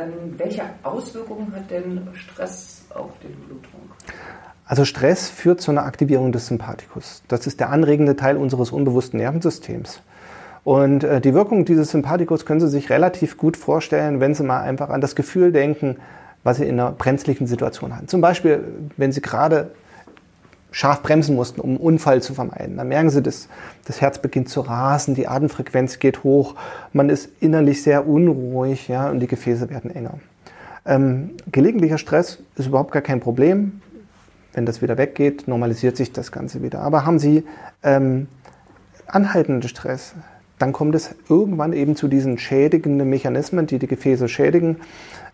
Ähm, 0.04 0.34
welche 0.36 0.62
Auswirkungen 0.84 1.52
hat 1.56 1.68
denn 1.72 2.06
Stress 2.14 2.82
auf 2.94 3.10
den 3.18 3.34
Blutdruck? 3.34 3.96
Also 4.64 4.84
Stress 4.84 5.28
führt 5.28 5.60
zu 5.60 5.72
einer 5.72 5.86
Aktivierung 5.86 6.30
des 6.30 6.46
Sympathikus. 6.46 7.24
Das 7.26 7.48
ist 7.48 7.58
der 7.58 7.70
anregende 7.70 8.14
Teil 8.14 8.36
unseres 8.36 8.70
unbewussten 8.70 9.18
Nervensystems. 9.18 10.02
Und 10.64 11.04
äh, 11.04 11.20
die 11.20 11.34
Wirkung 11.34 11.64
dieses 11.64 11.90
Sympathikus 11.90 12.46
können 12.46 12.60
Sie 12.60 12.68
sich 12.68 12.90
relativ 12.90 13.36
gut 13.36 13.56
vorstellen, 13.56 14.20
wenn 14.20 14.34
Sie 14.34 14.44
mal 14.44 14.60
einfach 14.60 14.90
an 14.90 15.00
das 15.00 15.16
Gefühl 15.16 15.52
denken, 15.52 15.96
was 16.44 16.58
Sie 16.58 16.64
in 16.64 16.78
einer 16.78 16.92
brenzlichen 16.92 17.46
Situation 17.46 17.96
haben. 17.96 18.08
Zum 18.08 18.20
Beispiel, 18.20 18.64
wenn 18.96 19.12
Sie 19.12 19.20
gerade 19.20 19.70
scharf 20.72 21.02
bremsen 21.02 21.36
mussten, 21.36 21.60
um 21.60 21.70
einen 21.70 21.78
Unfall 21.78 22.22
zu 22.22 22.34
vermeiden. 22.34 22.78
Dann 22.78 22.88
merken 22.88 23.10
Sie, 23.10 23.22
dass 23.22 23.48
das 23.84 24.00
Herz 24.00 24.18
beginnt 24.18 24.48
zu 24.48 24.60
rasen, 24.60 25.14
die 25.14 25.28
Atemfrequenz 25.28 25.98
geht 25.98 26.24
hoch, 26.24 26.54
man 26.92 27.10
ist 27.10 27.28
innerlich 27.40 27.82
sehr 27.82 28.08
unruhig 28.08 28.88
ja, 28.88 29.10
und 29.10 29.20
die 29.20 29.26
Gefäße 29.26 29.68
werden 29.68 29.94
enger. 29.94 30.14
Ähm, 30.86 31.32
gelegentlicher 31.50 31.98
Stress 31.98 32.38
ist 32.56 32.66
überhaupt 32.66 32.92
gar 32.92 33.02
kein 33.02 33.20
Problem. 33.20 33.82
Wenn 34.54 34.66
das 34.66 34.82
wieder 34.82 34.98
weggeht, 34.98 35.46
normalisiert 35.46 35.96
sich 35.96 36.12
das 36.12 36.32
Ganze 36.32 36.62
wieder. 36.62 36.80
Aber 36.80 37.06
haben 37.06 37.18
Sie 37.18 37.44
ähm, 37.82 38.28
anhaltenden 39.06 39.68
Stress, 39.68 40.14
dann 40.62 40.72
kommt 40.72 40.94
es 40.94 41.12
irgendwann 41.28 41.72
eben 41.72 41.96
zu 41.96 42.06
diesen 42.06 42.38
schädigenden 42.38 43.10
Mechanismen, 43.10 43.66
die 43.66 43.80
die 43.80 43.88
Gefäße 43.88 44.28
schädigen 44.28 44.76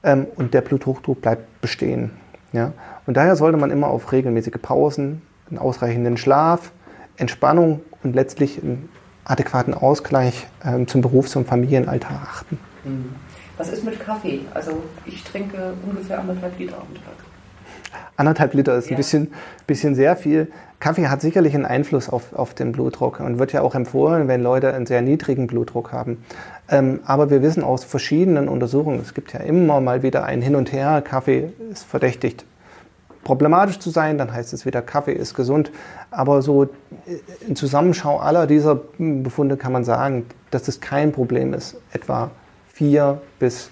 ähm, 0.03 0.27
und 0.37 0.55
der 0.55 0.63
Bluthochdruck 0.63 1.21
bleibt 1.21 1.61
bestehen. 1.61 2.13
Ja? 2.55 2.73
Und 3.07 3.19
daher 3.19 3.37
sollte 3.37 3.59
man 3.59 3.71
immer 3.71 3.89
auf 3.89 4.11
regelmäßige 4.11 4.55
Pausen, 4.63 5.21
einen 5.51 5.59
ausreichenden 5.59 6.17
Schlaf, 6.17 6.73
Entspannung 7.19 7.81
und 8.03 8.15
letztlich 8.15 8.63
einen 8.63 8.89
adäquaten 9.25 9.75
Ausgleich 9.75 10.47
ähm, 10.65 10.89
zum 10.89 11.03
Berufs- 11.03 11.37
und 11.37 11.47
Familienalltag 11.47 12.11
achten. 12.11 12.59
Mhm. 12.85 13.11
Was 13.59 13.69
ist 13.69 13.85
mit 13.85 14.01
Kaffee? 14.01 14.41
Also 14.55 14.83
ich 15.05 15.23
trinke 15.25 15.75
ungefähr 15.87 16.21
anderthalb 16.21 16.59
Liter 16.59 16.79
am 16.79 16.95
Tag. 16.95 17.13
Anderthalb 18.19 18.53
Liter 18.53 18.77
ist 18.77 18.87
ja. 18.87 18.93
ein 18.93 18.97
bisschen, 18.99 19.29
bisschen 19.67 19.95
sehr 19.95 20.15
viel. 20.17 20.49
Kaffee 20.81 21.09
hat 21.09 21.23
sicherlich 21.23 21.55
einen 21.55 21.65
Einfluss 21.65 22.11
auf, 22.11 22.35
auf 22.35 22.53
den 22.53 22.73
Blutdruck 22.73 23.21
und 23.21 23.39
wird 23.39 23.53
ja 23.53 23.63
auch 23.63 23.75
empfohlen, 23.75 24.29
wenn 24.29 24.43
Leute 24.43 24.75
einen 24.75 24.85
sehr 24.85 25.01
niedrigen 25.01 25.47
Blutdruck 25.47 25.93
haben. 25.93 26.23
Ähm, 26.69 27.01
aber 27.07 27.31
wir 27.31 27.43
wissen 27.43 27.65
aus 27.65 27.85
verschiedenen 27.85 28.49
Untersuchungen, 28.49 29.01
es 29.01 29.15
gibt 29.15 29.33
ja 29.33 29.41
immer 29.41 29.81
mal 29.81 30.03
wieder 30.03 30.25
ein 30.25 30.43
Hin 30.43 30.55
und 30.55 30.71
Her, 30.73 31.03
Kaffee 31.03 31.53
ist 31.71 31.85
verdächtigt 31.85 32.45
problematisch 33.29 33.79
zu 33.79 33.91
sein, 33.91 34.17
dann 34.17 34.33
heißt 34.33 34.55
es 34.55 34.65
wieder, 34.65 34.81
Kaffee 34.81 35.13
ist 35.13 35.35
gesund. 35.35 35.71
Aber 36.11 36.41
so 36.41 36.65
äh, 36.65 36.69
in 37.47 37.57
Zusammenschau 37.57 38.19
aller 38.19 38.47
dieser 38.47 38.81
Befunde 38.99 39.59
kann 39.59 39.71
man 39.71 39.85
sagen, 39.85 40.25
dass 40.51 40.67
es 40.67 40.81
kein 40.81 41.13
Problem 41.13 41.53
ist, 41.53 41.77
etwa 41.93 42.31
vier 42.73 43.21
bis 43.39 43.71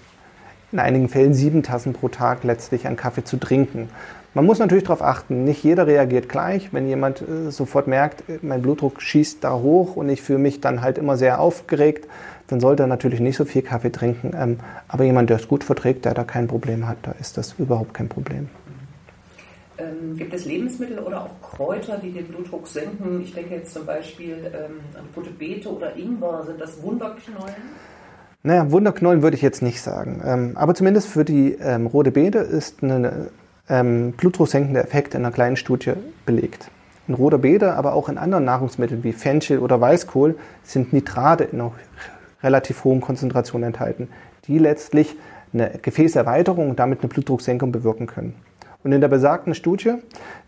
in 0.71 0.77
einigen 0.79 1.09
Fällen 1.09 1.33
sieben 1.33 1.63
Tassen 1.63 1.93
pro 1.93 2.07
Tag 2.07 2.43
letztlich 2.43 2.85
an 2.85 2.97
Kaffee 2.97 3.23
zu 3.23 3.37
trinken. 3.37 3.89
Man 4.37 4.45
muss 4.45 4.59
natürlich 4.59 4.83
darauf 4.83 5.01
achten, 5.01 5.45
nicht 5.45 5.63
jeder 5.63 5.87
reagiert 5.87 6.29
gleich. 6.29 6.71
Wenn 6.71 6.87
jemand 6.87 7.23
äh, 7.23 7.49
sofort 7.49 7.87
merkt, 7.87 8.29
äh, 8.29 8.37
mein 8.43 8.61
Blutdruck 8.61 9.01
schießt 9.01 9.43
da 9.43 9.53
hoch 9.55 9.95
und 9.95 10.09
ich 10.09 10.21
fühle 10.21 10.37
mich 10.37 10.61
dann 10.61 10.83
halt 10.83 10.99
immer 10.99 11.17
sehr 11.17 11.41
aufgeregt, 11.41 12.07
dann 12.45 12.59
sollte 12.59 12.83
er 12.83 12.87
natürlich 12.87 13.19
nicht 13.19 13.35
so 13.35 13.45
viel 13.45 13.63
Kaffee 13.63 13.91
trinken. 13.91 14.33
Ähm, 14.39 14.59
aber 14.87 15.05
jemand, 15.05 15.31
der 15.31 15.37
es 15.37 15.47
gut 15.47 15.63
verträgt, 15.63 16.05
der 16.05 16.13
da 16.13 16.23
kein 16.23 16.47
Problem 16.47 16.87
hat, 16.87 16.97
da 17.01 17.13
ist 17.13 17.35
das 17.35 17.55
überhaupt 17.57 17.95
kein 17.95 18.09
Problem. 18.09 18.47
Ähm, 19.79 20.15
gibt 20.15 20.31
es 20.35 20.45
Lebensmittel 20.45 20.99
oder 20.99 21.23
auch 21.23 21.41
Kräuter, 21.41 21.97
die 21.97 22.11
den 22.11 22.27
Blutdruck 22.27 22.67
senken? 22.67 23.23
Ich 23.23 23.33
denke 23.33 23.55
jetzt 23.55 23.73
zum 23.73 23.87
Beispiel 23.87 24.51
ähm, 24.53 24.81
an 24.93 25.05
rote 25.15 25.31
Beete 25.31 25.75
oder 25.75 25.95
Ingwer. 25.95 26.43
Sind 26.45 26.61
das 26.61 26.79
Wunderknollen? 26.83 27.55
Naja, 28.43 28.71
Wunderknollen 28.71 29.23
würde 29.23 29.35
ich 29.35 29.41
jetzt 29.41 29.63
nicht 29.63 29.81
sagen. 29.81 30.21
Ähm, 30.23 30.51
aber 30.53 30.75
zumindest 30.75 31.07
für 31.07 31.25
die 31.25 31.53
ähm, 31.53 31.87
rote 31.87 32.11
Beete 32.11 32.37
ist 32.37 32.83
ein 32.83 33.31
ähm, 33.69 34.13
blutdrucksenkender 34.13 34.83
Effekt 34.83 35.13
in 35.13 35.25
einer 35.25 35.33
kleinen 35.33 35.55
Studie 35.55 35.93
belegt. 36.25 36.69
In 37.07 37.13
roter 37.13 37.37
Beete, 37.37 37.73
aber 37.73 37.93
auch 37.93 38.09
in 38.09 38.17
anderen 38.17 38.45
Nahrungsmitteln 38.45 39.03
wie 39.03 39.13
Fenchel 39.13 39.59
oder 39.59 39.79
Weißkohl 39.79 40.35
sind 40.63 40.93
Nitrate 40.93 41.45
in 41.45 41.61
einer 41.61 41.71
relativ 42.43 42.83
hohen 42.83 43.01
Konzentration 43.01 43.63
enthalten, 43.63 44.09
die 44.47 44.57
letztlich 44.57 45.15
eine 45.53 45.71
Gefäßerweiterung 45.81 46.69
und 46.69 46.79
damit 46.79 46.99
eine 46.99 47.09
Blutdrucksenkung 47.09 47.71
bewirken 47.71 48.07
können. 48.07 48.35
Und 48.83 48.91
in 48.91 49.01
der 49.01 49.07
besagten 49.07 49.55
Studie 49.55 49.93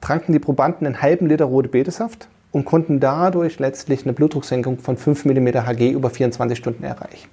tranken 0.01 0.33
die 0.33 0.39
Probanden 0.39 0.85
einen 0.85 1.01
halben 1.01 1.27
Liter 1.27 1.45
rote 1.45 1.69
Betesaft 1.69 2.27
und 2.51 2.65
konnten 2.65 2.99
dadurch 2.99 3.59
letztlich 3.59 4.03
eine 4.03 4.13
Blutdrucksenkung 4.13 4.79
von 4.79 4.97
5 4.97 5.25
mm 5.25 5.47
Hg 5.65 5.91
über 5.91 6.09
24 6.09 6.57
Stunden 6.57 6.83
erreichen. 6.83 7.29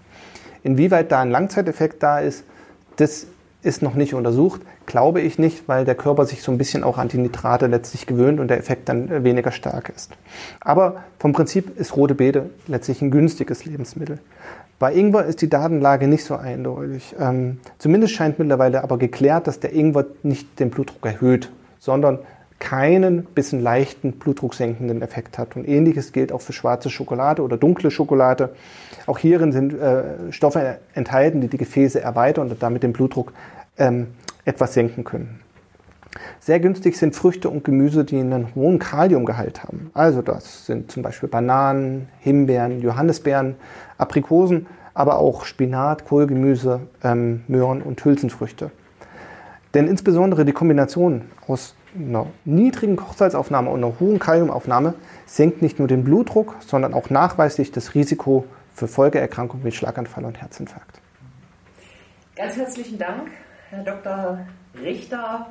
Inwieweit 0.63 1.13
da 1.13 1.21
ein 1.21 1.31
Langzeiteffekt 1.31 2.03
da 2.03 2.19
ist, 2.19 2.45
das 2.97 3.27
ist 3.67 3.83
noch 3.83 3.95
nicht 3.95 4.15
untersucht. 4.15 4.63
Glaube 4.87 5.21
ich 5.21 5.39
nicht, 5.39 5.69
weil 5.69 5.85
der 5.85 5.97
Körper 5.97 6.25
sich 6.25 6.43
so 6.43 6.53
ein 6.53 6.59
bisschen 6.59 6.85
auch 6.85 6.99
an 6.99 7.09
die 7.09 7.19
Nitrate 7.19 7.67
letztlich 7.67 8.07
gewöhnt 8.07 8.39
und 8.41 8.49
der 8.49 8.59
Effekt 8.59 8.89
dann 8.89 9.25
weniger 9.25 9.51
stark 9.51 9.93
ist. 9.95 10.13
Aber 10.61 11.03
vom 11.19 11.33
Prinzip 11.33 11.77
ist 11.79 11.97
rote 11.97 12.15
Beete 12.15 12.51
letztlich 12.69 13.03
ein 13.03 13.11
günstiges 13.11 13.65
Lebensmittel. 13.65 14.21
Bei 14.79 14.95
Ingwer 14.95 15.25
ist 15.25 15.43
die 15.43 15.49
Datenlage 15.49 16.07
nicht 16.07 16.25
so 16.25 16.37
eindeutig. 16.37 17.17
Ähm, 17.19 17.59
zumindest 17.79 18.15
scheint 18.15 18.39
mittlerweile 18.39 18.85
aber 18.85 18.99
geklärt, 18.99 19.47
dass 19.47 19.59
der 19.59 19.75
Ingwer 19.75 20.07
nicht 20.23 20.61
den 20.61 20.71
Blutdruck 20.71 21.05
erhöht, 21.05 21.51
sondern 21.79 22.19
keinen 22.59 23.25
bis 23.25 23.53
einen 23.53 23.63
leichten 23.63 24.13
blutdrucksenkenden 24.13 25.03
Effekt 25.03 25.39
hat. 25.39 25.57
Und 25.57 25.69
ähnliches 25.69 26.13
gilt 26.13 26.33
auch 26.33 26.41
für 26.41 26.53
schwarze 26.53 26.91
Schokolade 26.91 27.43
oder 27.43 27.57
dunkle 27.57 27.91
Schokolade. 27.91 28.55
Auch 29.07 29.19
hierin 29.19 29.53
sind 29.53 29.75
äh, 29.75 30.33
Stoffe 30.33 30.79
enthalten, 30.95 31.41
die 31.41 31.49
die 31.49 31.59
Gefäße 31.59 32.01
erweitern 32.01 32.51
und 32.51 32.63
damit 32.63 32.83
den 32.83 32.93
Blutdruck 32.93 33.33
ähm, 33.79 34.09
etwas 34.45 34.75
senken 34.75 35.05
können. 35.05 35.41
Sehr 36.41 36.61
günstig 36.61 36.97
sind 36.97 37.15
Früchte 37.15 37.51
und 37.51 37.65
Gemüse, 37.65 38.05
die 38.05 38.19
einen 38.19 38.55
hohen 38.55 38.79
Kaliumgehalt 38.79 39.65
haben. 39.65 39.91
Also 39.93 40.23
das 40.23 40.67
sind 40.67 40.91
zum 40.91 41.03
Beispiel 41.03 41.29
Bananen, 41.29 42.09
Himbeeren, 42.21 42.81
Johannisbeeren, 42.81 43.57
Aprikosen, 43.99 44.67
aber 44.95 45.19
auch 45.19 45.45
Spinat, 45.45 46.07
Kohlgemüse, 46.07 46.81
ähm, 47.05 47.43
Möhren 47.49 47.83
und 47.83 48.03
Hülsenfrüchte. 48.03 48.71
Denn 49.75 49.89
insbesondere 49.89 50.47
die 50.47 50.53
Kombination 50.53 51.23
aus 51.47 51.76
einer 51.97 52.27
niedrigen 52.45 52.97
Kochsalzaufnahme 52.97 53.71
und 53.71 53.83
einer 53.83 53.99
hohen 54.01 54.19
Kaliumaufnahme 54.19 54.95
senkt 55.27 55.63
nicht 55.63 55.79
nur 55.79 55.89
den 55.89 56.05
Blutdruck, 56.05 56.57
sondern 56.61 56.95
auch 56.95 57.11
nachweislich 57.11 57.73
das 57.73 57.95
Risiko 57.95 58.45
für 58.75 58.89
Folgeerkrankungen 58.89 59.65
wie 59.65 59.73
Schlaganfall 59.73 60.25
und 60.25 60.41
Herzinfarkt. 60.41 61.01
Ganz 62.37 62.57
herzlichen 62.57 62.99
Dank, 62.99 63.31
Herr 63.71 63.83
Dr. 63.83 64.39
Richter 64.83 65.49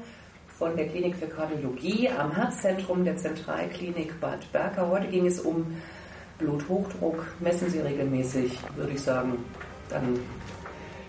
von 0.58 0.78
der 0.78 0.88
Klinik 0.88 1.16
für 1.16 1.28
Kardiologie 1.28 2.10
am 2.10 2.34
Herzzentrum 2.34 3.04
der 3.04 3.18
Zentralklinik 3.18 4.20
Bad 4.22 4.52
Berka. 4.54 4.88
Heute 4.88 5.08
ging 5.08 5.26
es 5.26 5.40
um 5.40 5.76
Bluthochdruck. 6.38 7.26
Messen 7.40 7.70
Sie 7.70 7.80
regelmäßig, 7.80 8.60
würde 8.76 8.94
ich 8.94 9.02
sagen. 9.02 9.44
Dann 9.90 10.20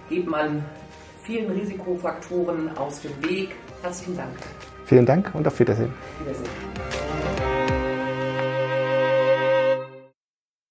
geht 0.08 0.26
man 0.26 0.64
vielen 1.22 1.50
Risikofaktoren 1.50 2.76
aus 2.76 3.00
dem 3.02 3.22
Weg. 3.28 3.50
Herzlichen 3.82 4.16
Dank. 4.16 4.34
Vielen 4.86 5.04
Dank 5.04 5.34
und 5.34 5.46
auf 5.46 5.58
Wiedersehen. 5.58 5.92
Wiedersehen. 6.20 7.55